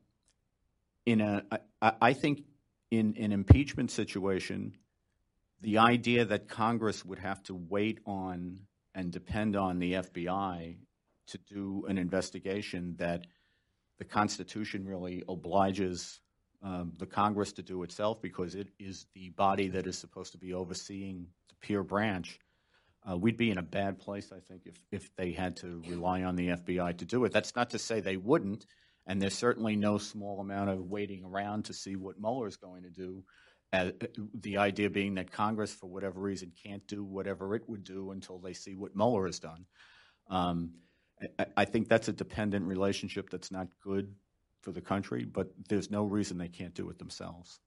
[1.07, 1.45] in a,
[1.81, 2.45] I, I think
[2.91, 4.77] in an impeachment situation,
[5.61, 8.61] the idea that Congress would have to wait on
[8.95, 10.77] and depend on the FBI
[11.29, 13.27] to do an investigation that
[13.99, 16.21] the Constitution really obliges
[16.63, 20.39] um, the Congress to do itself because it is the body that is supposed to
[20.39, 22.39] be overseeing the peer branch
[23.09, 26.23] uh, we'd be in a bad place, I think, if, if they had to rely
[26.23, 27.33] on the FBI to do it.
[27.33, 28.67] That's not to say they wouldn't,
[29.07, 32.83] and there's certainly no small amount of waiting around to see what Mueller is going
[32.83, 33.25] to do.
[33.73, 33.91] Uh,
[34.35, 38.39] the idea being that Congress, for whatever reason, can't do whatever it would do until
[38.39, 39.65] they see what Mueller has done.
[40.29, 40.73] Um,
[41.39, 44.15] I, I think that's a dependent relationship that's not good
[44.61, 47.61] for the country, but there's no reason they can't do it themselves.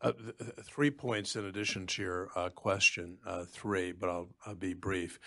[0.00, 4.54] Uh, th- three points in addition to your uh, question, uh, three, but I'll, I'll
[4.54, 5.18] be brief.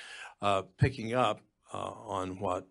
[0.42, 1.42] Uh, picking up
[1.74, 2.68] uh, on what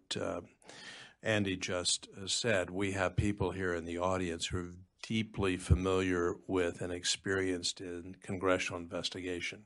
[1.23, 6.81] Andy just said, we have people here in the audience who are deeply familiar with
[6.81, 9.65] and experienced in congressional investigation.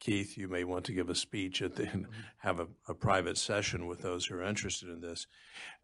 [0.00, 2.04] Keith, you may want to give a speech at the, mm-hmm.
[2.38, 5.26] have a, a private session with those who are interested in this.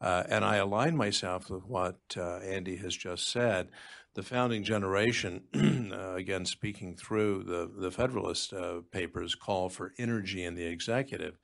[0.00, 3.68] and I align myself with what Andy has just said
[4.14, 5.42] the founding generation,
[5.92, 11.36] uh, again speaking through the, the Federalist uh, papers, call for energy in the executive.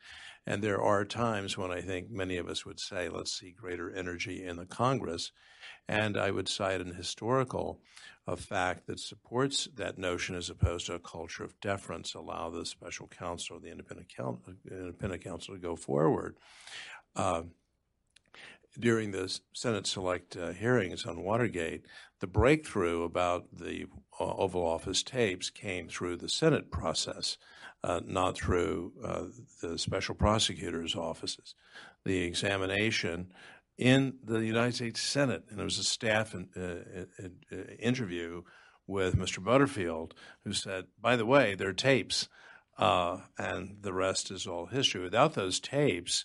[0.51, 3.95] And there are times when I think many of us would say, let's see greater
[3.95, 5.31] energy in the Congress.
[5.89, 7.81] And I would cite an historical
[8.37, 13.07] fact that supports that notion as opposed to a culture of deference, allow the special
[13.07, 16.37] counsel or the independent, counsel, independent counsel to go forward.
[17.15, 17.43] Uh,
[18.77, 21.87] during the Senate select uh, hearings on Watergate,
[22.19, 23.87] the breakthrough about the
[24.19, 27.37] uh, Oval Office tapes came through the Senate process,
[27.83, 29.25] uh, not through uh,
[29.63, 31.55] the special prosecutor's offices.
[32.05, 33.33] The examination
[33.79, 38.43] in the United States Senate, and it was a staff in, uh, uh, interview
[38.87, 39.43] with Mr.
[39.43, 40.15] Butterfield,
[40.45, 42.29] who said, by the way, there are tapes.
[42.79, 45.01] and the rest is all history.
[45.01, 46.25] Without those tapes,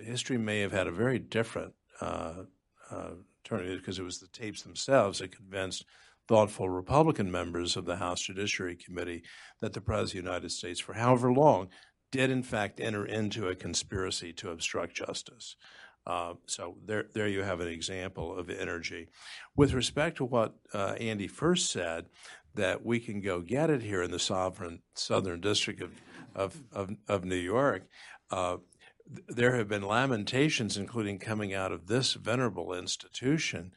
[0.00, 2.44] history may have had a very different uh,
[2.90, 3.10] uh,
[3.44, 5.84] turn because it was the tapes themselves that convinced
[6.28, 9.22] thoughtful Republican members of the House Judiciary Committee
[9.60, 11.68] that the President of the United States, for however long,
[12.12, 15.56] did in fact enter into a conspiracy to obstruct justice.
[16.06, 19.08] Uh, so there, there you have an example of energy.
[19.56, 22.06] With respect to what uh, Andy first said,
[22.54, 25.90] that we can go get it here in the sovereign Southern District of,
[26.34, 27.86] of, of, of New York,
[28.30, 28.56] uh,
[29.28, 33.72] there have been lamentations, including coming out of this venerable institution,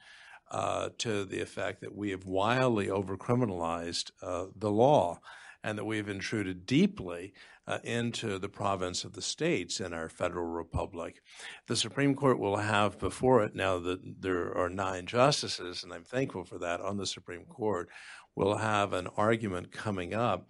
[0.52, 5.20] uh, to the effect that we have wildly overcriminalized uh, the law
[5.64, 7.34] and that we have intruded deeply
[7.68, 11.22] uh, into the province of the states in our federal republic.
[11.68, 16.04] The Supreme Court will have before it, now that there are nine justices, and I'm
[16.04, 17.89] thankful for that on the Supreme Court,
[18.36, 20.47] will have an argument coming up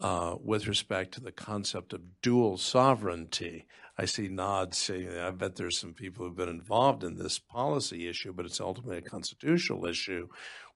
[0.00, 3.66] uh, with respect to the concept of dual sovereignty.
[3.96, 8.08] I see nods saying, I bet there's some people who've been involved in this policy
[8.08, 10.28] issue, but it's ultimately a constitutional issue,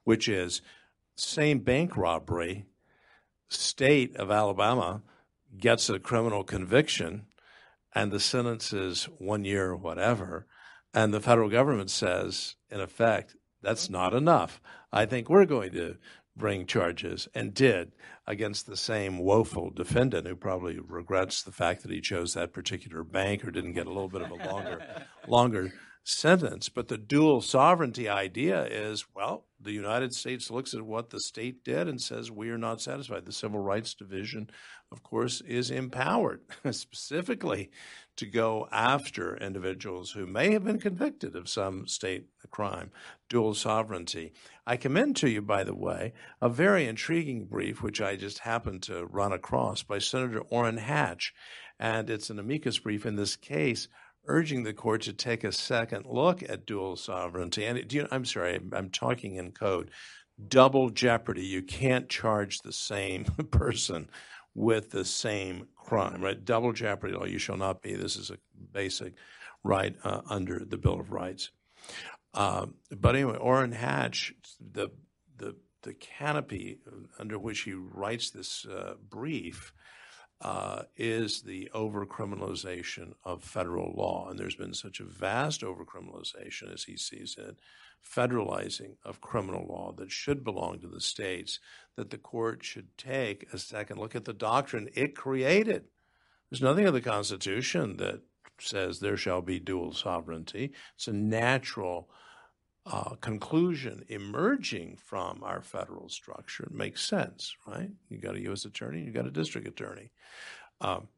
[0.05, 0.61] which is
[1.15, 2.65] same bank robbery,
[3.49, 5.03] state of Alabama
[5.59, 7.27] gets a criminal conviction
[7.95, 10.47] and the sentence is one year or whatever.
[10.95, 14.61] And the federal government says, in effect, that's not enough.
[14.93, 15.97] I think we're going to
[16.37, 17.93] bring charges and did
[18.27, 23.05] against the same woeful defendant who probably regrets the fact that he chose that particular
[23.05, 24.81] bank or didn't get a little bit of a longer
[25.29, 25.73] longer
[26.05, 26.69] sentence.
[26.69, 31.65] But the dual sovereignty idea is well, the United States looks at what the state
[31.65, 33.25] did and says we are not satisfied.
[33.25, 34.51] The Civil Rights Division,
[34.91, 37.71] of course, is empowered specifically
[38.17, 42.93] to go after individuals who may have been convicted of some state crime,
[43.29, 44.33] dual sovereignty.
[44.65, 48.83] I commend to you, by the way, a very intriguing brief which I just happened
[48.85, 51.35] to run across by Senator Orrin Hatch.
[51.81, 53.89] And it's an amicus brief in this case
[54.27, 57.65] urging the court to take a second look at dual sovereignty.
[57.65, 59.91] And you, I'm sorry, I'm talking in code.
[60.49, 61.45] Double jeopardy.
[61.45, 64.09] You can't charge the same person
[64.55, 66.45] with the same crime, right?
[66.45, 67.25] Double jeopardy law.
[67.25, 67.95] You shall not be.
[67.95, 68.39] This is a
[68.73, 69.15] basic
[69.65, 71.51] right uh, under the Bill of Rights.
[72.35, 74.89] Uh, but anyway, Orrin Hatch, the
[75.37, 76.79] the the canopy
[77.19, 79.73] under which he writes this uh, brief
[80.41, 84.29] uh, is the overcriminalization of federal law.
[84.29, 87.59] And there's been such a vast overcriminalization, as he sees it,
[88.05, 91.61] federalizing of criminal law that should belong to the states,
[91.97, 95.85] that the court should take a second look at the doctrine it created.
[96.51, 98.23] There's nothing in the Constitution that
[98.59, 100.73] says there shall be dual sovereignty.
[100.95, 102.09] It's a natural
[102.85, 106.65] uh, conclusion emerging from our federal structure.
[106.65, 107.91] It makes sense, right?
[108.09, 108.65] You got a U.S.
[108.65, 110.11] attorney, you got a district attorney.
[110.81, 111.09] Um,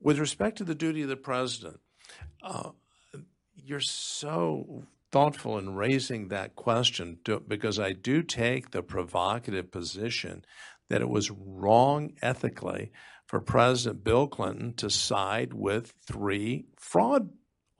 [0.00, 1.80] with respect to the duty of the president,
[2.42, 2.70] uh,
[3.54, 10.44] you're so thoughtful in raising that question to, because I do take the provocative position
[10.88, 12.92] that it was wrong ethically
[13.30, 17.30] for President Bill Clinton to side with three fraud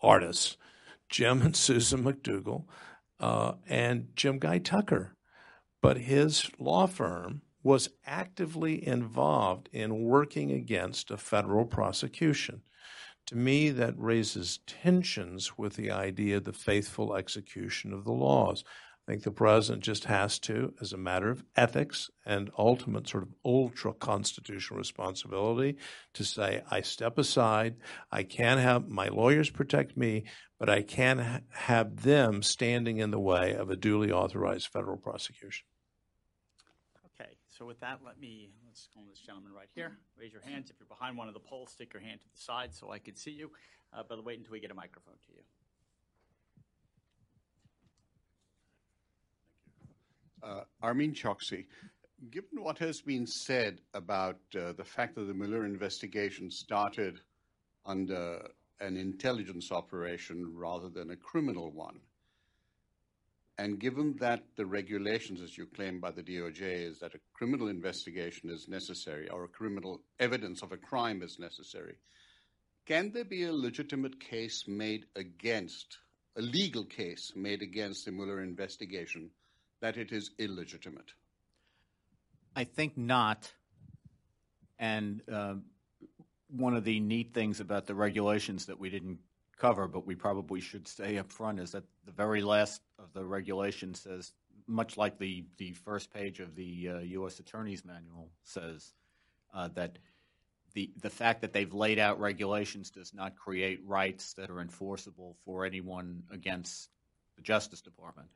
[0.01, 0.57] artists,
[1.09, 2.66] Jim and Susan McDougal,
[3.18, 5.16] uh, and Jim Guy Tucker.
[5.82, 12.62] But his law firm was actively involved in working against a federal prosecution.
[13.26, 18.62] To me, that raises tensions with the idea of the faithful execution of the laws.
[19.11, 23.24] I think the president just has to, as a matter of ethics and ultimate sort
[23.24, 25.78] of ultra constitutional responsibility,
[26.14, 27.74] to say, I step aside.
[28.12, 30.26] I can have my lawyers protect me,
[30.61, 34.96] but I can ha- have them standing in the way of a duly authorized federal
[34.96, 35.66] prosecution.
[37.20, 39.98] Okay, so with that, let me let's go to this gentleman right here.
[40.16, 41.72] Raise your hands if you're behind one of the poles.
[41.72, 43.50] Stick your hand to the side so I can see you.
[43.92, 45.40] Uh, but wait until we get a microphone to you.
[50.43, 51.66] Uh, Armin Choksi,
[52.30, 57.20] given what has been said about uh, the fact that the Mueller investigation started
[57.84, 58.49] under
[58.80, 62.01] an intelligence operation rather than a criminal one,
[63.59, 67.68] and given that the regulations, as you claim by the DOJ, is that a criminal
[67.68, 71.97] investigation is necessary or a criminal evidence of a crime is necessary,
[72.86, 75.99] can there be a legitimate case made against,
[76.36, 79.30] a legal case made against the Mueller investigation
[79.81, 81.12] that it is illegitimate?
[82.55, 83.51] I think not.
[84.78, 85.55] And uh,
[86.49, 89.18] one of the neat things about the regulations that we didn't
[89.59, 93.24] cover, but we probably should stay up front, is that the very last of the
[93.24, 94.33] regulation says,
[94.66, 97.39] much like the, the first page of the uh, U.S.
[97.41, 98.95] Attorney's Manual says,
[99.55, 99.99] uh, that
[100.74, 105.37] the, the fact that they've laid out regulations does not create rights that are enforceable
[105.45, 106.89] for anyone against
[107.37, 108.28] the Justice Department.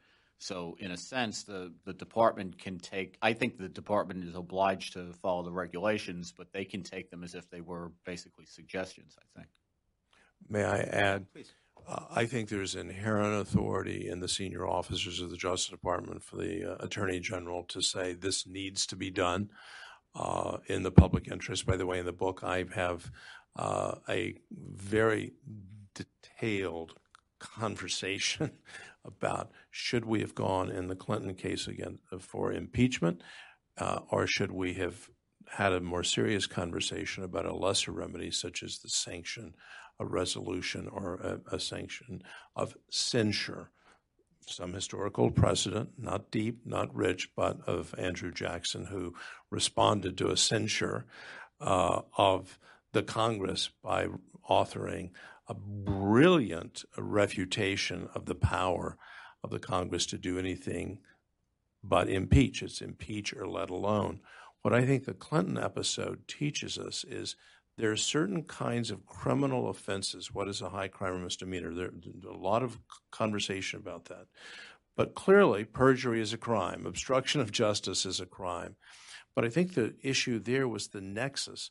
[0.45, 4.93] So, in a sense, the, the department can take, I think the department is obliged
[4.93, 9.17] to follow the regulations, but they can take them as if they were basically suggestions,
[9.19, 9.49] I think.
[10.47, 11.33] May I add?
[11.33, 11.51] Please.
[11.89, 16.37] Uh, I think there's inherent authority in the senior officers of the Justice Department for
[16.37, 19.49] the uh, Attorney General to say this needs to be done
[20.15, 21.65] uh, in the public interest.
[21.65, 23.11] By the way, in the book, I have
[23.57, 25.33] uh, a very
[25.95, 26.99] detailed
[27.39, 28.51] conversation
[29.05, 33.23] about should we have gone in the Clinton case again for impeachment,
[33.79, 35.09] uh, or should we have
[35.51, 39.55] had a more serious conversation about a lesser remedy, such as the sanction,
[40.01, 42.23] a resolution, or a, a sanction
[42.57, 43.71] of censure.
[44.47, 49.15] Some historical precedent, not deep, not rich, but of Andrew Jackson, who
[49.51, 51.07] responded to a censure
[51.61, 52.59] uh, of
[52.93, 54.09] the Congress by
[54.49, 55.11] authoring
[55.49, 58.97] a brilliant refutation of the power
[59.43, 60.99] of the Congress to do anything
[61.83, 62.63] but impeach.
[62.63, 64.21] It's impeach or let alone.
[64.63, 67.37] What I think the Clinton episode teaches us is
[67.77, 70.33] there are certain kinds of criminal offenses.
[70.33, 71.75] What is a high crime or misdemeanor?
[71.75, 71.93] There's
[72.27, 72.79] a lot of
[73.11, 74.27] conversation about that.
[74.97, 78.77] But clearly, perjury is a crime, obstruction of justice is a crime.
[79.35, 81.71] But I think the issue there was the nexus.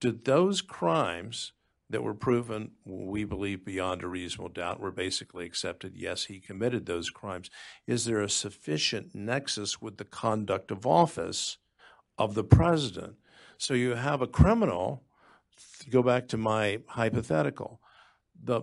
[0.00, 1.52] Did those crimes
[1.90, 5.96] that were proven, we believe beyond a reasonable doubt, were basically accepted?
[5.96, 7.50] Yes, he committed those crimes.
[7.86, 11.58] Is there a sufficient nexus with the conduct of office
[12.16, 13.16] of the president?
[13.58, 15.02] So you have a criminal,
[15.90, 17.80] go back to my hypothetical,
[18.42, 18.62] the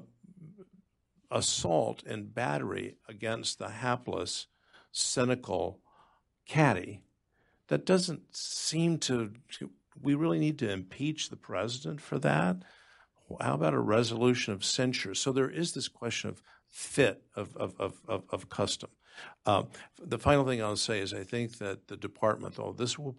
[1.30, 4.48] assault and battery against the hapless,
[4.94, 5.82] cynical
[6.48, 7.02] caddy.
[7.68, 9.34] That doesn't seem to,
[10.02, 12.64] we really need to impeach the president for that.
[13.42, 15.16] How about a resolution of censure?
[15.16, 18.90] So there is this question of fit of, of, of, of, custom.
[19.46, 19.64] Uh,
[20.00, 23.18] the final thing I'll say is I think that the department, though, this will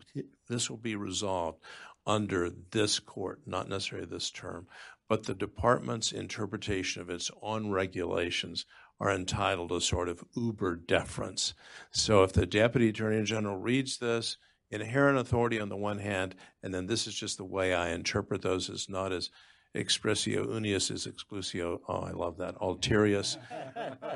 [0.49, 1.61] this will be resolved
[2.07, 4.67] under this court, not necessarily this term,
[5.09, 8.65] but the department's interpretation of its own regulations
[9.01, 11.55] are entitled to sort of uber deference.
[11.91, 14.37] So if the deputy attorney general reads this,
[14.71, 18.43] inherent authority on the one hand, and then this is just the way I interpret
[18.43, 19.31] those as not as
[19.75, 21.81] expressio unius is exclusio.
[21.89, 22.57] Oh, I love that.
[22.57, 23.37] Alterius.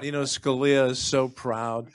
[0.03, 1.89] you know, Scalia is so proud.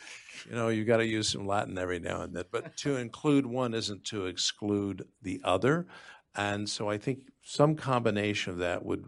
[0.49, 2.45] You know, you've got to use some Latin every now and then.
[2.51, 5.87] But to include one isn't to exclude the other.
[6.35, 9.05] And so I think some combination of that would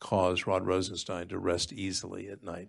[0.00, 2.68] cause Rod Rosenstein to rest easily at night.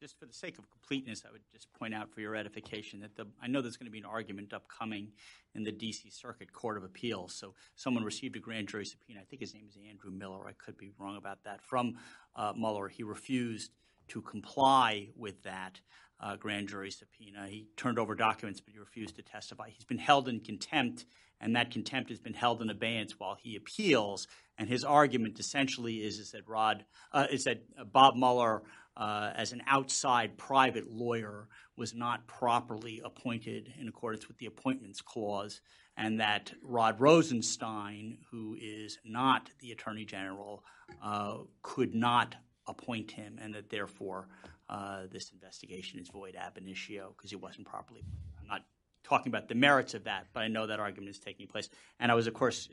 [0.00, 3.16] Just for the sake of completeness, I would just point out for your edification that
[3.16, 5.08] the, I know there's going to be an argument upcoming
[5.54, 6.08] in the D.C.
[6.08, 7.34] Circuit Court of Appeals.
[7.34, 9.20] So someone received a grand jury subpoena.
[9.20, 10.48] I think his name is Andrew Miller.
[10.48, 11.60] I could be wrong about that.
[11.60, 11.98] From
[12.34, 13.72] uh, Mueller, he refused
[14.08, 15.78] to comply with that
[16.18, 17.46] uh, grand jury subpoena.
[17.46, 19.68] He turned over documents, but he refused to testify.
[19.68, 21.04] He's been held in contempt
[21.40, 24.26] and that contempt has been held in abeyance while he appeals.
[24.58, 28.62] And his argument essentially is, is that Rod uh, is that Bob Mueller,
[29.00, 35.00] uh, as an outside private lawyer, was not properly appointed in accordance with the appointments
[35.00, 35.62] clause,
[35.96, 40.62] and that Rod Rosenstein, who is not the attorney general,
[41.02, 42.36] uh, could not
[42.66, 44.28] appoint him, and that therefore
[44.68, 48.04] uh, this investigation is void ab initio because he wasn't properly.
[48.38, 48.64] I'm not
[49.02, 51.70] talking about the merits of that, but I know that argument is taking place.
[51.98, 52.68] And I was, of course,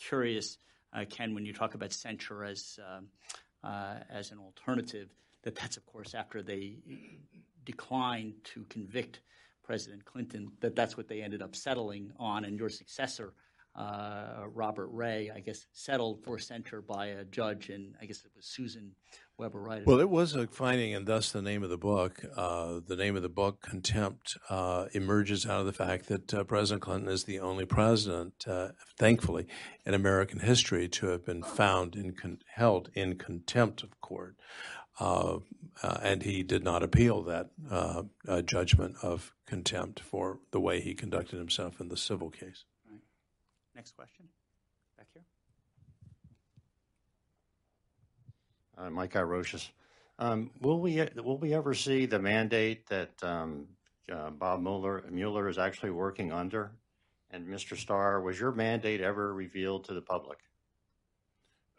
[0.00, 0.58] curious,
[0.92, 3.00] uh, Ken, when you talk about censure as uh,
[3.66, 5.10] uh, as an alternative,
[5.42, 6.76] that that's, of course, after they
[7.64, 9.20] declined to convict
[9.62, 13.34] President Clinton, that that's what they ended up settling on, and your successor.
[13.76, 18.32] Uh, Robert Ray, I guess, settled for censure by a judge, and I guess it
[18.34, 18.92] was Susan
[19.36, 19.86] Weber Wright.
[19.86, 22.24] Well, it was a finding, and thus the name of the book.
[22.34, 26.42] Uh, the name of the book, Contempt, uh, emerges out of the fact that uh,
[26.42, 29.46] President Clinton is the only president, uh, thankfully,
[29.86, 34.34] in American history to have been found in con- held in contempt of court.
[35.00, 35.38] Uh,
[35.82, 37.50] uh, and he did not appeal that
[38.46, 42.64] judgment of contempt for the way he conducted himself in the civil case.
[42.90, 43.00] Right.
[43.76, 44.26] Next question.
[44.96, 45.22] Back here.
[48.76, 49.68] Uh, Mike Iroshis.
[50.18, 53.66] Um, will we will we ever see the mandate that um,
[54.12, 56.72] uh, Bob Mueller Mueller is actually working under?
[57.30, 57.76] And Mr.
[57.76, 60.38] Starr, was your mandate ever revealed to the public?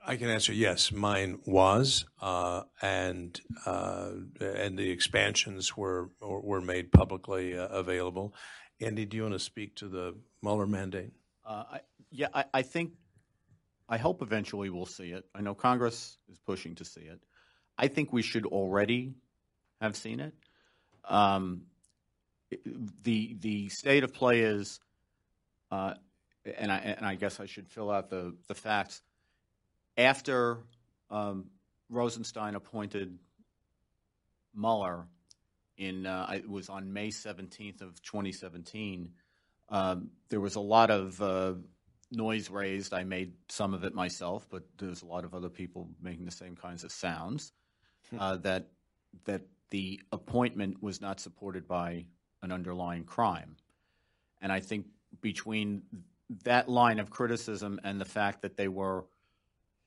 [0.06, 0.92] I can answer yes.
[0.92, 8.34] Mine was, uh, and uh, and the expansions were were made publicly uh, available.
[8.82, 11.12] Andy, do you want to speak to the Mueller mandate?
[11.46, 11.80] Uh, I,
[12.12, 12.94] yeah, I, I think
[13.90, 15.26] I hope eventually we'll see it.
[15.36, 17.20] I know Congress is pushing to see it.
[17.78, 19.14] I think we should already
[19.82, 20.34] have seen it.
[21.06, 21.64] Um,
[23.04, 24.80] the the state of play is,
[25.72, 25.96] uh,
[26.58, 29.02] and I and I guess I should fill out the the facts.
[29.98, 30.60] After
[31.10, 31.46] um,
[31.90, 33.18] Rosenstein appointed
[34.54, 35.08] Mueller
[35.78, 39.14] in uh, it was on May seventeenth of twenty seventeen.
[39.70, 41.54] Um, there was a lot of uh,
[42.12, 42.94] noise raised.
[42.94, 46.32] I made some of it myself, but there's a lot of other people making the
[46.32, 47.52] same kinds of sounds.
[48.10, 48.20] Hmm.
[48.20, 48.68] Uh, that
[49.26, 52.06] that the appointment was not supported by
[52.42, 53.56] an underlying crime,
[54.42, 54.88] and I think
[55.22, 55.84] between
[56.44, 59.06] that line of criticism and the fact that they were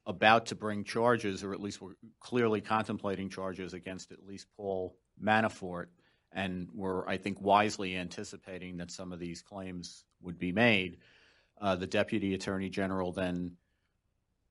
[0.07, 4.97] about to bring charges, or at least were clearly contemplating charges against at least Paul
[5.23, 5.87] Manafort,
[6.33, 10.99] and were, I think, wisely anticipating that some of these claims would be made.
[11.61, 13.57] Uh, the deputy attorney general then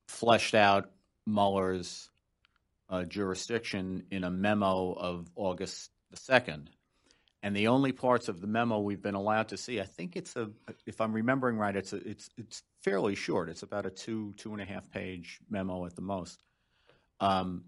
[0.06, 0.90] fleshed out
[1.26, 2.10] Mueller's
[2.88, 6.66] uh, jurisdiction in a memo of August the 2nd.
[7.42, 10.36] And the only parts of the memo we've been allowed to see, I think it's
[10.36, 10.48] a,
[10.86, 13.48] if I'm remembering right, it's a, it's it's fairly short.
[13.48, 16.42] It's about a two two and a half page memo at the most.
[17.18, 17.64] Um,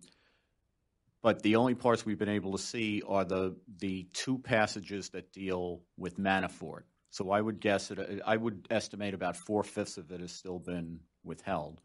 [1.22, 5.32] but the only parts we've been able to see are the the two passages that
[5.32, 6.82] deal with Manafort.
[7.10, 10.58] So I would guess that I would estimate about four fifths of it has still
[10.58, 11.80] been withheld.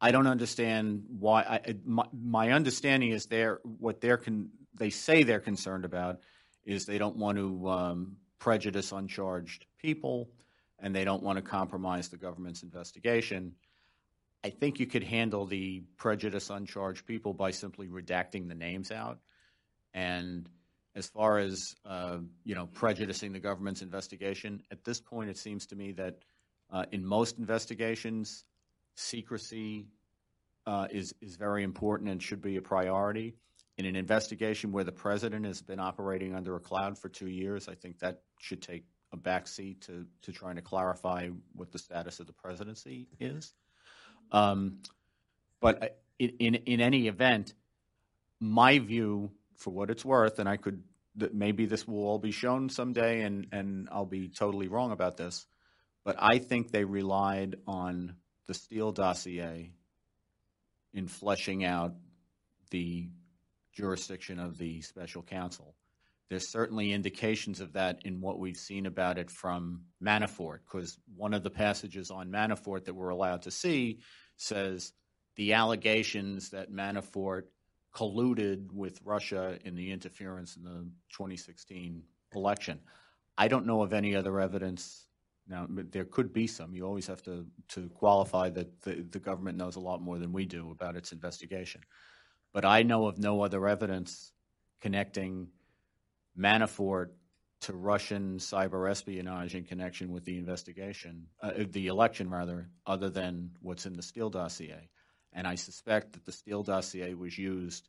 [0.00, 1.42] I don't understand why.
[1.42, 6.20] I, my, my understanding is they're what they're con, they say they're concerned about
[6.64, 10.28] is they don't want to um, prejudice uncharged people,
[10.78, 13.52] and they don't want to compromise the government's investigation.
[14.42, 19.18] I think you could handle the prejudice uncharged people by simply redacting the names out.
[19.94, 20.48] And
[20.94, 25.66] as far as uh, you know, prejudicing the government's investigation, at this point, it seems
[25.66, 26.18] to me that
[26.70, 28.44] uh, in most investigations,
[28.96, 29.86] secrecy
[30.66, 33.34] uh, is is very important and should be a priority.
[33.76, 37.68] In an investigation where the president has been operating under a cloud for two years,
[37.68, 42.20] I think that should take a backseat to to trying to clarify what the status
[42.20, 43.52] of the presidency is.
[44.30, 44.78] Um,
[45.60, 47.54] but in, in in any event,
[48.40, 50.82] my view, for what it's worth, and I could
[51.16, 55.16] that maybe this will all be shown someday, and and I'll be totally wrong about
[55.16, 55.46] this,
[56.04, 58.16] but I think they relied on
[58.46, 59.72] the Steele dossier
[60.92, 61.94] in fleshing out
[62.70, 63.08] the
[63.74, 65.74] jurisdiction of the special counsel.
[66.30, 71.34] There's certainly indications of that in what we've seen about it from Manafort, because one
[71.34, 74.00] of the passages on Manafort that we're allowed to see
[74.36, 74.92] says
[75.36, 77.42] the allegations that Manafort
[77.94, 82.02] colluded with Russia in the interference in the 2016
[82.34, 82.80] election.
[83.36, 85.06] I don't know of any other evidence
[85.46, 86.74] now, there could be some.
[86.74, 90.32] You always have to, to qualify that the, the government knows a lot more than
[90.32, 91.82] we do about its investigation.
[92.54, 94.32] But I know of no other evidence
[94.80, 95.48] connecting
[96.38, 97.08] Manafort
[97.62, 103.50] to Russian cyber espionage in connection with the investigation, uh, the election rather, other than
[103.60, 104.88] what's in the Steele dossier.
[105.32, 107.88] And I suspect that the Steele dossier was used.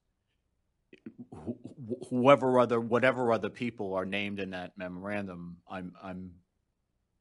[1.32, 6.32] Wh- whoever other, whatever other people are named in that memorandum, I'm, I'm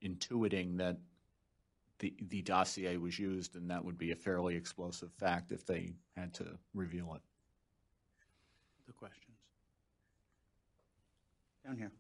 [0.03, 0.97] intuiting that
[1.99, 5.93] the, the dossier was used, and that would be a fairly explosive fact if they
[6.17, 7.23] had to reveal it.
[8.87, 9.39] The questions?
[11.65, 11.93] Down here.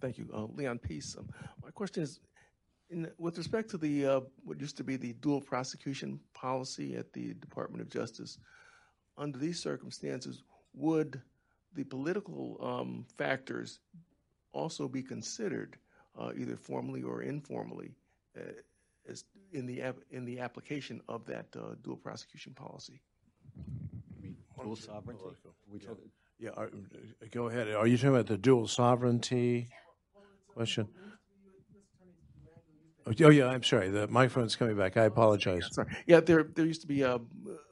[0.00, 0.28] Thank you.
[0.32, 1.16] Uh, Leon Peace.
[1.18, 1.28] Um,
[1.62, 2.20] my question is,
[2.90, 7.12] in, with respect to the uh, what used to be the dual prosecution policy at
[7.12, 8.38] the Department of Justice,
[9.16, 10.44] under these circumstances,
[10.74, 11.20] would
[11.74, 13.80] the political um, factors
[14.52, 15.76] also be considered,
[16.18, 17.96] uh, either formally or informally,
[18.36, 18.52] uh,
[19.08, 19.82] as in the
[20.12, 23.00] in the application of that uh, dual prosecution policy?
[24.62, 25.24] Dual sovereignty?
[25.80, 25.90] Yeah,
[26.38, 26.70] yeah are,
[27.30, 27.68] go ahead.
[27.74, 29.68] Are you talking about the dual sovereignty
[30.54, 30.88] question?
[33.22, 33.88] Oh, yeah, I'm sorry.
[33.88, 34.96] The microphone's coming back.
[34.96, 35.62] I apologize.
[35.62, 35.96] Yeah, sorry.
[36.06, 37.18] Yeah, there there used to be a,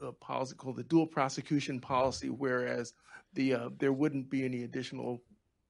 [0.03, 2.95] a policy called the dual prosecution policy, whereas
[3.35, 5.23] the uh, there wouldn't be any additional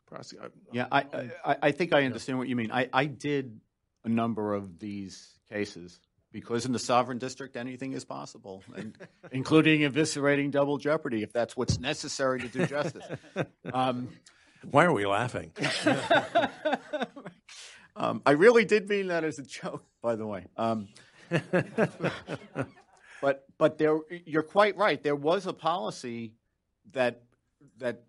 [0.06, 0.52] prosecution.
[0.72, 2.70] Yeah, I, I, I think I understand what you mean.
[2.70, 3.60] I, I did
[4.04, 5.98] a number of these cases
[6.36, 8.94] because in the sovereign district anything is possible, and
[9.32, 13.06] including eviscerating double jeopardy if that's what's necessary to do justice.
[13.72, 14.10] Um,
[14.70, 15.50] Why are we laughing?
[17.96, 20.44] um, I really did mean that as a joke, by the way.
[20.58, 20.88] Um,
[23.22, 25.02] but but there, you're quite right.
[25.02, 26.34] There was a policy
[26.92, 27.22] that
[27.78, 28.02] that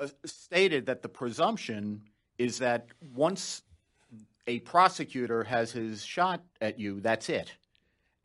[0.00, 2.04] uh, stated that the presumption
[2.38, 3.62] is that once
[4.46, 7.52] a prosecutor has his shot at you, that's it,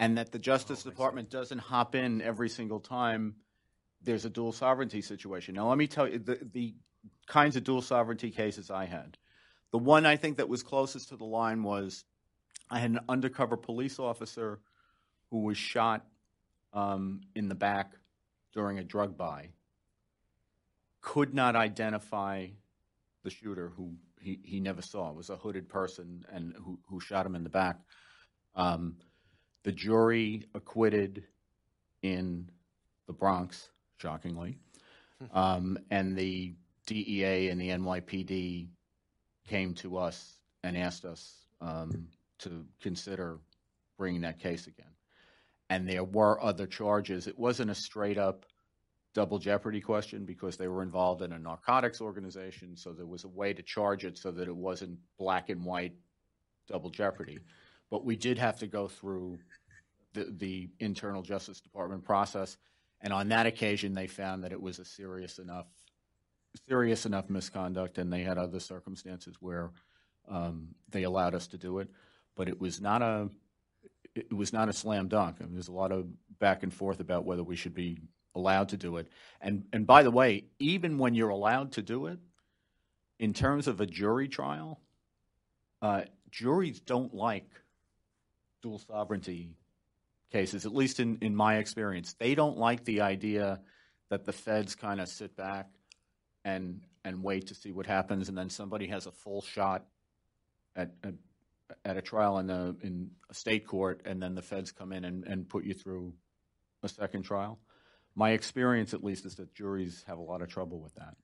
[0.01, 3.35] and that the Justice oh, Department doesn't hop in every single time
[4.01, 5.53] there's a dual sovereignty situation.
[5.53, 6.73] Now, let me tell you the, the
[7.27, 9.19] kinds of dual sovereignty cases I had.
[9.69, 12.03] The one I think that was closest to the line was
[12.67, 14.59] I had an undercover police officer
[15.29, 16.03] who was shot
[16.73, 17.93] um, in the back
[18.53, 19.49] during a drug buy
[20.99, 22.47] could not identify
[23.23, 25.11] the shooter who he, he never saw.
[25.11, 27.79] It was a hooded person and who, who shot him in the back.
[28.55, 28.95] Um,
[29.63, 31.23] the jury acquitted
[32.01, 32.49] in
[33.07, 34.57] the Bronx, shockingly,
[35.33, 36.53] um, and the
[36.87, 38.67] DEA and the NYPD
[39.47, 42.07] came to us and asked us um,
[42.39, 43.39] to consider
[43.97, 44.87] bringing that case again.
[45.69, 47.27] And there were other charges.
[47.27, 48.45] It wasn't a straight up
[49.13, 52.75] double jeopardy question because they were involved in a narcotics organization.
[52.75, 55.93] So there was a way to charge it so that it wasn't black and white
[56.67, 57.39] double jeopardy.
[57.91, 59.37] But we did have to go through
[60.13, 62.57] the, the internal Justice Department process.
[63.01, 65.67] And on that occasion, they found that it was a serious enough
[66.67, 69.71] serious enough misconduct, and they had other circumstances where
[70.27, 71.89] um, they allowed us to do it.
[72.35, 73.29] But it was not a
[74.15, 75.37] it, was not a slam dunk.
[75.39, 76.07] I mean, there's a lot of
[76.39, 77.99] back and forth about whether we should be
[78.35, 79.07] allowed to do it.
[79.39, 82.19] And and by the way, even when you're allowed to do it,
[83.19, 84.81] in terms of a jury trial,
[85.81, 87.49] uh, juries don't like
[88.61, 89.55] dual sovereignty
[90.31, 92.13] cases, at least in, in my experience.
[92.13, 93.59] They don't like the idea
[94.09, 95.69] that the feds kind of sit back
[96.43, 99.85] and and wait to see what happens, and then somebody has a full shot
[100.75, 101.13] at, at
[101.85, 105.05] at a trial in a in a state court, and then the feds come in
[105.05, 106.13] and, and put you through
[106.83, 107.59] a second trial.
[108.15, 111.15] My experience, at least, is that juries have a lot of trouble with that.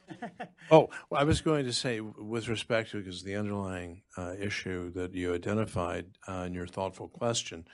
[0.70, 4.90] Oh, well, I was going to say, with respect to because the underlying uh, issue
[4.92, 7.66] that you identified uh, in your thoughtful question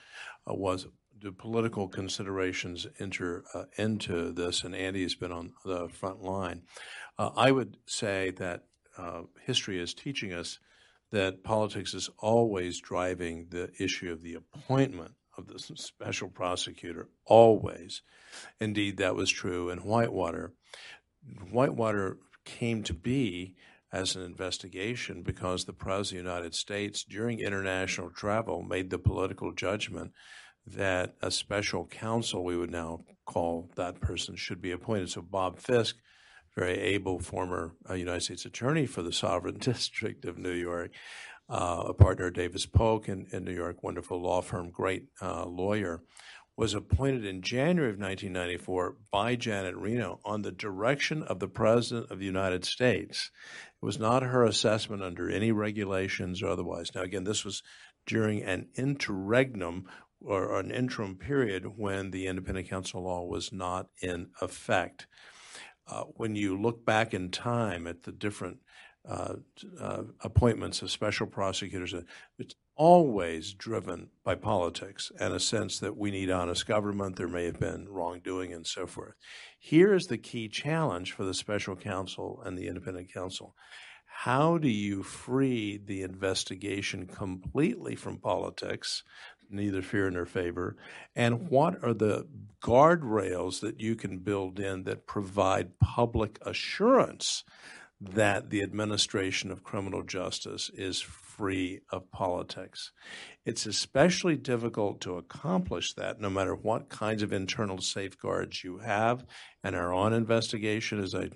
[0.49, 4.63] uh, was do political considerations enter uh, into this?
[4.63, 6.63] And Andy has been on the front line.
[7.17, 8.63] Uh, I would say that
[8.97, 10.59] uh, history is teaching us
[11.11, 17.09] that politics is always driving the issue of the appointment of the special prosecutor.
[17.25, 18.01] Always,
[18.59, 20.53] indeed, that was true in Whitewater.
[21.51, 23.55] Whitewater came to be
[23.91, 28.99] as an investigation because the President of the United States, during international travel, made the
[28.99, 30.11] political judgment
[30.65, 35.09] that a special counsel, we would now call that person, should be appointed.
[35.09, 35.97] So Bob Fiske,
[36.55, 40.91] very able former uh, United States Attorney for the Sovereign District of New York,
[41.49, 45.45] uh, a partner of Davis Polk in, in New York, wonderful law firm, great uh,
[45.45, 46.03] lawyer,
[46.59, 52.11] was appointed in January of 1994 by Janet Reno on the direction of the President
[52.11, 53.31] of the United States.
[53.81, 56.93] It was not her assessment under any regulations or otherwise.
[56.93, 57.63] Now, again, this was
[58.05, 59.85] during an interregnum
[60.19, 65.07] or an interim period when the independent counsel law was not in effect.
[65.87, 68.57] Uh, when you look back in time at the different
[69.07, 69.35] uh,
[69.79, 71.95] uh, appointments of special prosecutors,
[72.37, 77.43] it's always driven by politics and a sense that we need honest government, there may
[77.43, 79.15] have been wrongdoing, and so forth.
[79.59, 83.53] Here is the key challenge for the special counsel and the independent counsel.
[84.05, 89.03] How do you free the investigation completely from politics,
[89.49, 90.77] neither fear nor favor?
[91.17, 92.27] And what are the
[92.61, 97.43] guardrails that you can build in that provide public assurance
[98.01, 102.91] that the administration of criminal justice is free of politics.
[103.45, 109.25] It's especially difficult to accomplish that no matter what kinds of internal safeguards you have.
[109.63, 111.29] And our own investigation, as I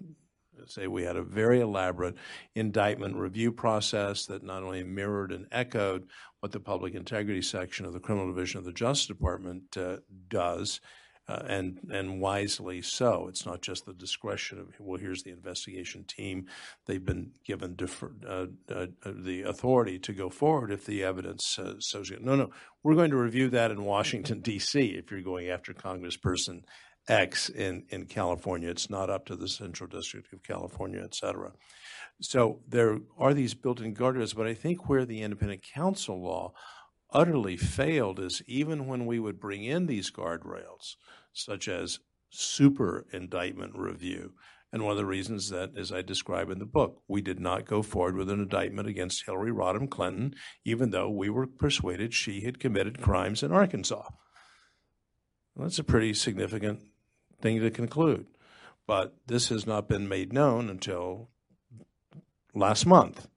[0.67, 2.15] say, we had a very elaborate
[2.55, 6.07] indictment review process that not only mirrored and echoed
[6.39, 9.97] what the public integrity section of the criminal division of the Justice Department uh,
[10.29, 10.79] does
[11.27, 13.27] uh, and and wisely so.
[13.29, 16.47] It's not just the discretion of well, here's the investigation team.
[16.85, 17.77] They've been given
[18.27, 22.23] uh, uh, the authority to go forward if the evidence uh, it.
[22.23, 22.49] No, no,
[22.83, 24.85] we're going to review that in Washington D.C.
[24.85, 26.63] If you're going after Congressperson
[27.07, 31.53] X in in California, it's not up to the Central District of California, et cetera.
[32.21, 36.53] So there are these built-in guardrails, but I think where the independent counsel law
[37.13, 40.95] utterly failed is even when we would bring in these guardrails,
[41.31, 41.99] such as
[42.29, 44.33] super indictment review.
[44.71, 47.67] And one of the reasons that, as I describe in the book, we did not
[47.67, 50.33] go forward with an indictment against Hillary Rodham Clinton,
[50.65, 54.09] even though we were persuaded she had committed crimes in Arkansas.
[55.53, 56.81] Well, that's a pretty significant
[57.39, 58.25] thing to conclude.
[58.87, 61.29] But this has not been made known until
[62.55, 63.27] last month.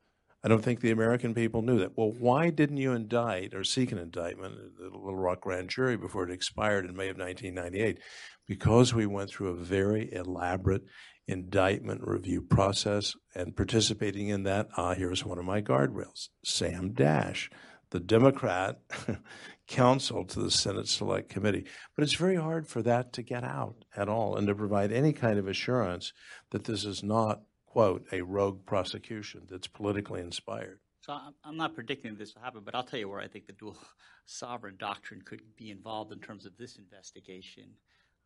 [0.46, 1.98] I don't think the American people knew that.
[1.98, 6.22] Well, why didn't you indict or seek an indictment the Little Rock grand jury before
[6.22, 7.98] it expired in May of 1998?
[8.46, 10.84] Because we went through a very elaborate
[11.26, 17.50] indictment review process and participating in that, ah, here's one of my guardrails Sam Dash,
[17.90, 18.78] the Democrat
[19.66, 21.66] counsel to the Senate Select Committee.
[21.96, 25.12] But it's very hard for that to get out at all and to provide any
[25.12, 26.12] kind of assurance
[26.50, 27.40] that this is not
[27.76, 30.78] quote, a rogue prosecution that's politically inspired.
[31.00, 31.14] So
[31.44, 33.76] I'm not predicting this will happen, but I'll tell you where I think the dual
[34.24, 37.64] sovereign doctrine could be involved in terms of this investigation,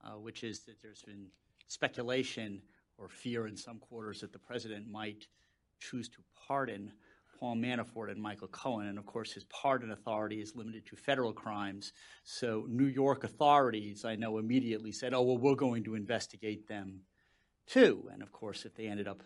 [0.04, 1.26] uh, which is that there's been
[1.66, 2.62] speculation
[2.96, 5.26] or fear in some quarters that the president might
[5.80, 6.92] choose to pardon
[7.36, 8.86] Paul Manafort and Michael Cohen.
[8.86, 11.92] And of course, his pardon authority is limited to federal crimes.
[12.22, 17.00] So New York authorities, I know, immediately said, oh, well, we're going to investigate them
[17.66, 18.08] too.
[18.12, 19.24] And of course, if they ended up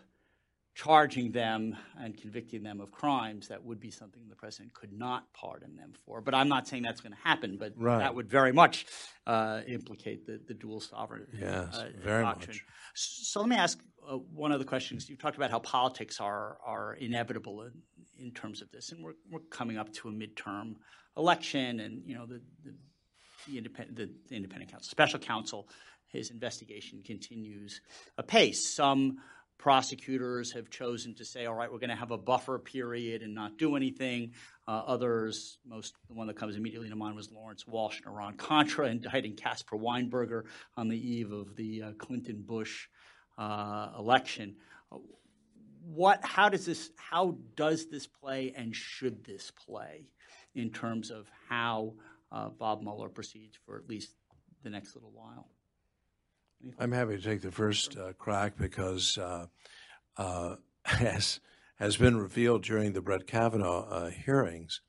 [0.75, 5.23] charging them and convicting them of crimes, that would be something the president could not
[5.33, 6.19] pardon them for.
[6.19, 7.99] But I'm not saying that's going to happen, but right.
[7.99, 8.85] that would very much
[9.25, 12.57] uh, implicate the, the dual sovereign yes, uh, very doctrine.
[12.57, 12.65] Much.
[12.93, 15.09] So let me ask uh, one of the questions.
[15.09, 17.71] You talked about how politics are, are inevitable in,
[18.19, 20.75] in terms of this, and we're we're coming up to a midterm
[21.15, 22.75] election, and you know the the,
[23.47, 25.69] the independent the, the independent counsel, special counsel,
[26.07, 27.79] his investigation continues
[28.17, 28.75] apace.
[28.75, 29.19] Some
[29.57, 33.33] prosecutors have chosen to say, all right, we're going to have a buffer period and
[33.33, 34.33] not do anything.
[34.67, 38.35] Uh, others, most the one that comes immediately to mind was Lawrence Walsh and Iran
[38.37, 40.43] Contra indicting Caspar Weinberger
[40.75, 42.87] on the eve of the uh, Clinton Bush
[43.37, 44.55] uh, election.
[45.87, 46.25] What?
[46.25, 46.89] How does this?
[46.97, 50.07] How does this play, and should this play,
[50.55, 51.93] in terms of how
[52.31, 54.15] uh, Bob Mueller proceeds for at least
[54.63, 55.47] the next little while?
[56.79, 59.47] I'm happy to take the first uh, crack because, uh,
[60.17, 60.55] uh,
[60.99, 61.39] as
[61.77, 64.81] has been revealed during the Brett Kavanaugh uh, hearings,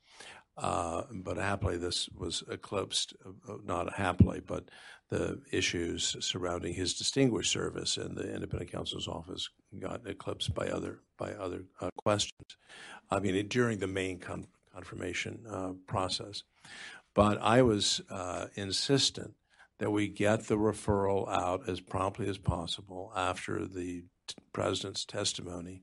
[0.56, 4.68] uh, but happily this was eclipsed, uh, not happily, but
[5.08, 9.48] the issues surrounding his distinguished service in the independent counsel's office
[9.78, 11.64] got eclipsed by other by other
[11.96, 12.56] questions.
[13.10, 16.42] I mean, during the main con- confirmation process.
[17.14, 18.00] But I was
[18.56, 19.34] insistent
[19.78, 25.82] that we get the referral out as promptly as possible after the t- president's testimony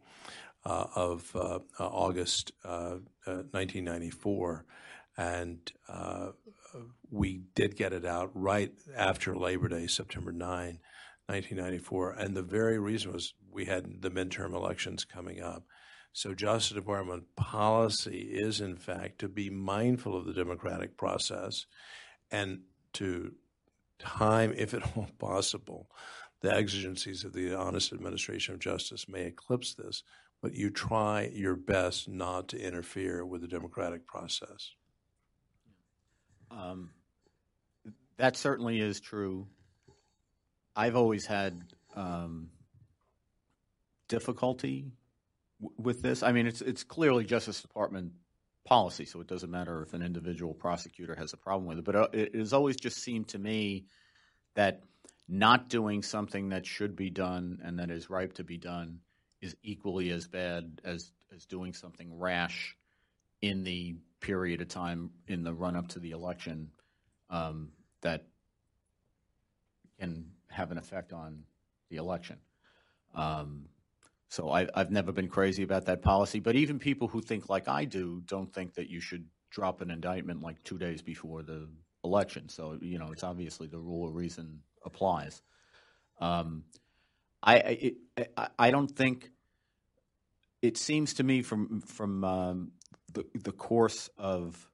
[0.65, 4.65] uh, of uh, uh August 1994.
[5.17, 5.71] Uh, uh, and
[7.11, 10.79] we did get it out right after Labor Day, September 9,
[11.27, 12.11] 1994.
[12.11, 15.65] And the very reason was we had the midterm elections coming up.
[16.15, 21.65] So, Justice Department policy is, in fact, to be mindful of the democratic process
[22.31, 22.61] and
[22.93, 23.33] to
[24.03, 25.89] time, if at all possible,
[26.41, 30.03] the exigencies of the honest administration of justice may eclipse this,
[30.41, 34.71] but you try your best not to interfere with the democratic process.
[36.51, 36.91] Um,
[38.17, 39.47] that certainly is true.
[40.75, 41.61] I've always had
[41.95, 42.49] um,
[44.07, 44.91] difficulty
[45.61, 46.23] w- with this.
[46.23, 48.11] I mean, it's it's clearly Justice Department
[48.65, 51.85] policy, so it doesn't matter if an individual prosecutor has a problem with it.
[51.85, 53.85] But uh, it has always just seemed to me
[54.55, 54.81] that
[55.27, 58.99] not doing something that should be done and that is ripe to be done
[59.41, 62.75] is equally as bad as, as doing something rash
[63.41, 66.69] in the period of time in the run up to the election
[67.29, 67.69] um,
[68.01, 68.25] that
[69.99, 71.43] can have an effect on
[71.89, 72.37] the election.
[73.15, 73.65] Um,
[74.33, 76.39] so I, have never been crazy about that policy.
[76.39, 79.91] But even people who think like I do don't think that you should drop an
[79.91, 81.69] indictment like two days before the
[82.03, 82.49] election.
[82.49, 85.43] So you know, it's obviously the rule of reason applies.
[86.19, 86.63] Um,
[87.43, 87.93] I
[88.35, 89.29] I, I don't think
[90.63, 92.71] it seems to me from from um,
[93.13, 94.67] the the course of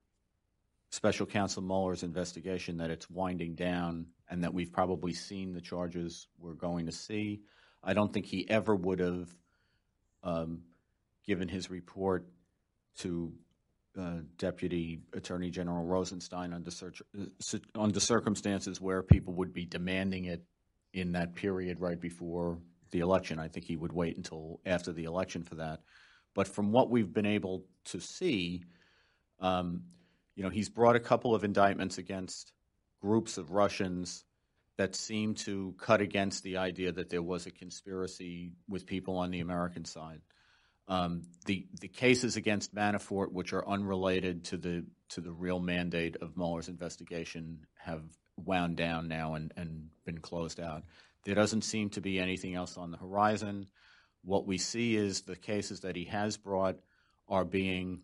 [0.89, 6.29] Special Counsel Mueller's investigation that it's winding down and that we've probably seen the charges
[6.37, 7.41] we're going to see.
[7.83, 9.29] I don't think he ever would have
[10.23, 10.63] um,
[11.25, 12.25] given his report
[12.97, 13.33] to
[13.99, 20.25] uh, Deputy Attorney General Rosenstein under, search, uh, under circumstances where people would be demanding
[20.25, 20.43] it
[20.93, 22.59] in that period right before
[22.91, 23.39] the election.
[23.39, 25.81] I think he would wait until after the election for that.
[26.33, 28.63] But from what we've been able to see,
[29.39, 29.83] um,
[30.35, 32.53] you know, he's brought a couple of indictments against
[33.01, 34.23] groups of Russians
[34.79, 39.29] that seem to cut against the idea that there was a conspiracy with people on
[39.29, 40.21] the American side.
[40.87, 46.15] Um, the the cases against Manafort, which are unrelated to the to the real mandate
[46.21, 48.03] of Mueller's investigation, have
[48.37, 50.83] wound down now and, and been closed out.
[51.25, 53.67] There doesn't seem to be anything else on the horizon.
[54.23, 56.77] What we see is the cases that he has brought
[57.27, 57.99] are being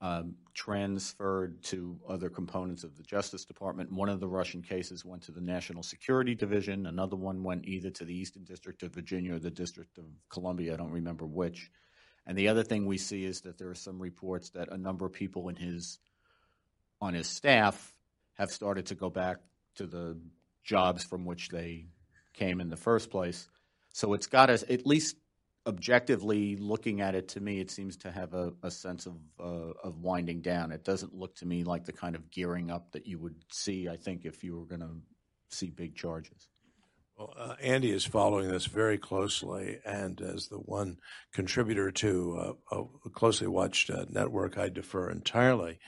[0.00, 3.92] um, transferred to other components of the Justice Department.
[3.92, 6.86] One of the Russian cases went to the National Security Division.
[6.86, 10.72] Another one went either to the Eastern District of Virginia or the District of Columbia.
[10.72, 11.70] I don't remember which.
[12.26, 15.04] And the other thing we see is that there are some reports that a number
[15.04, 15.98] of people in his
[17.00, 17.94] on his staff
[18.34, 19.38] have started to go back
[19.74, 20.18] to the
[20.64, 21.86] jobs from which they
[22.34, 23.48] came in the first place.
[23.92, 25.16] So it's got us at least
[25.66, 29.72] objectively looking at it, to me, it seems to have a, a sense of uh,
[29.84, 30.72] of winding down.
[30.72, 33.88] It doesn't look to me like the kind of gearing up that you would see.
[33.88, 34.96] I think if you were going to
[35.50, 36.48] see big charges.
[37.16, 40.98] Well, uh, Andy is following this very closely, and as the one
[41.34, 45.78] contributor to uh, a closely watched uh, network, I defer entirely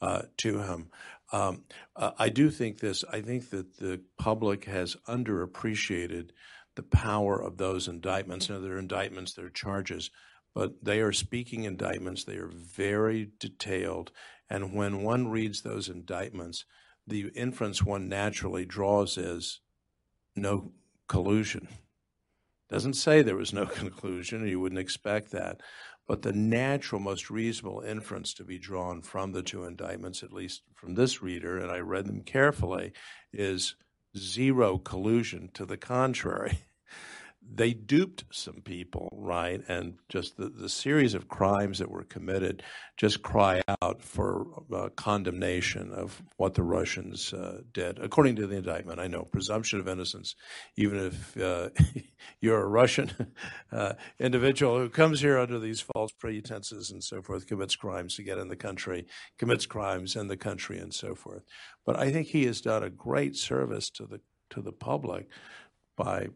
[0.00, 0.88] uh, to him.
[1.30, 1.64] Um,
[1.94, 3.04] uh, I do think this.
[3.04, 6.30] I think that the public has underappreciated
[6.78, 8.48] the power of those indictments.
[8.48, 10.12] Now, they're indictments, they're charges,
[10.54, 12.22] but they are speaking indictments.
[12.22, 14.12] They are very detailed.
[14.48, 16.64] And when one reads those indictments,
[17.04, 19.58] the inference one naturally draws is
[20.36, 20.70] no
[21.08, 21.66] collusion.
[22.70, 25.60] Doesn't say there was no conclusion, you wouldn't expect that.
[26.06, 30.62] But the natural, most reasonable inference to be drawn from the two indictments, at least
[30.74, 32.92] from this reader, and I read them carefully,
[33.32, 33.74] is
[34.16, 35.50] zero collusion.
[35.54, 36.60] To the contrary,
[37.50, 39.62] they duped some people, right?
[39.68, 42.62] And just the, the series of crimes that were committed
[42.96, 48.56] just cry out for uh, condemnation of what the Russians uh, did, according to the
[48.56, 49.00] indictment.
[49.00, 50.34] I know presumption of innocence,
[50.76, 51.70] even if uh,
[52.40, 53.10] you're a Russian
[53.72, 58.22] uh, individual who comes here under these false pretenses and so forth, commits crimes to
[58.22, 59.06] get in the country,
[59.38, 61.44] commits crimes in the country, and so forth.
[61.86, 64.20] But I think he has done a great service to the
[64.50, 65.28] to the public
[65.96, 66.28] by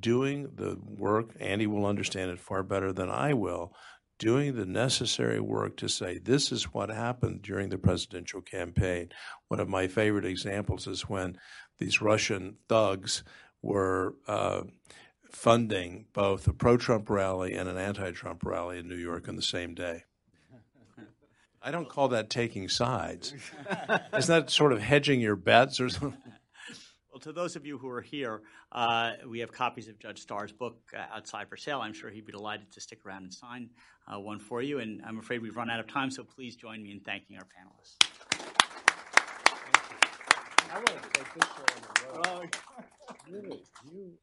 [0.00, 3.74] doing the work, Andy will understand it far better than I will,
[4.18, 9.10] doing the necessary work to say this is what happened during the presidential campaign.
[9.48, 11.38] One of my favorite examples is when
[11.78, 13.24] these Russian thugs
[13.62, 14.62] were uh,
[15.30, 19.36] funding both a pro Trump rally and an anti Trump rally in New York on
[19.36, 20.04] the same day.
[21.62, 23.34] I don't call that taking sides.
[24.16, 26.33] Isn't that sort of hedging your bets or something?
[27.14, 28.42] Well, to those of you who are here,
[28.72, 31.80] uh, we have copies of Judge Starr's book uh, outside for sale.
[31.80, 33.70] I'm sure he'd be delighted to stick around and sign
[34.12, 34.80] uh, one for you.
[34.80, 37.44] And I'm afraid we've run out of time, so please join me in thanking our
[37.44, 37.94] panelists.
[40.72, 42.56] I want to take this show on the road.
[43.30, 43.62] Really,
[43.92, 44.18] you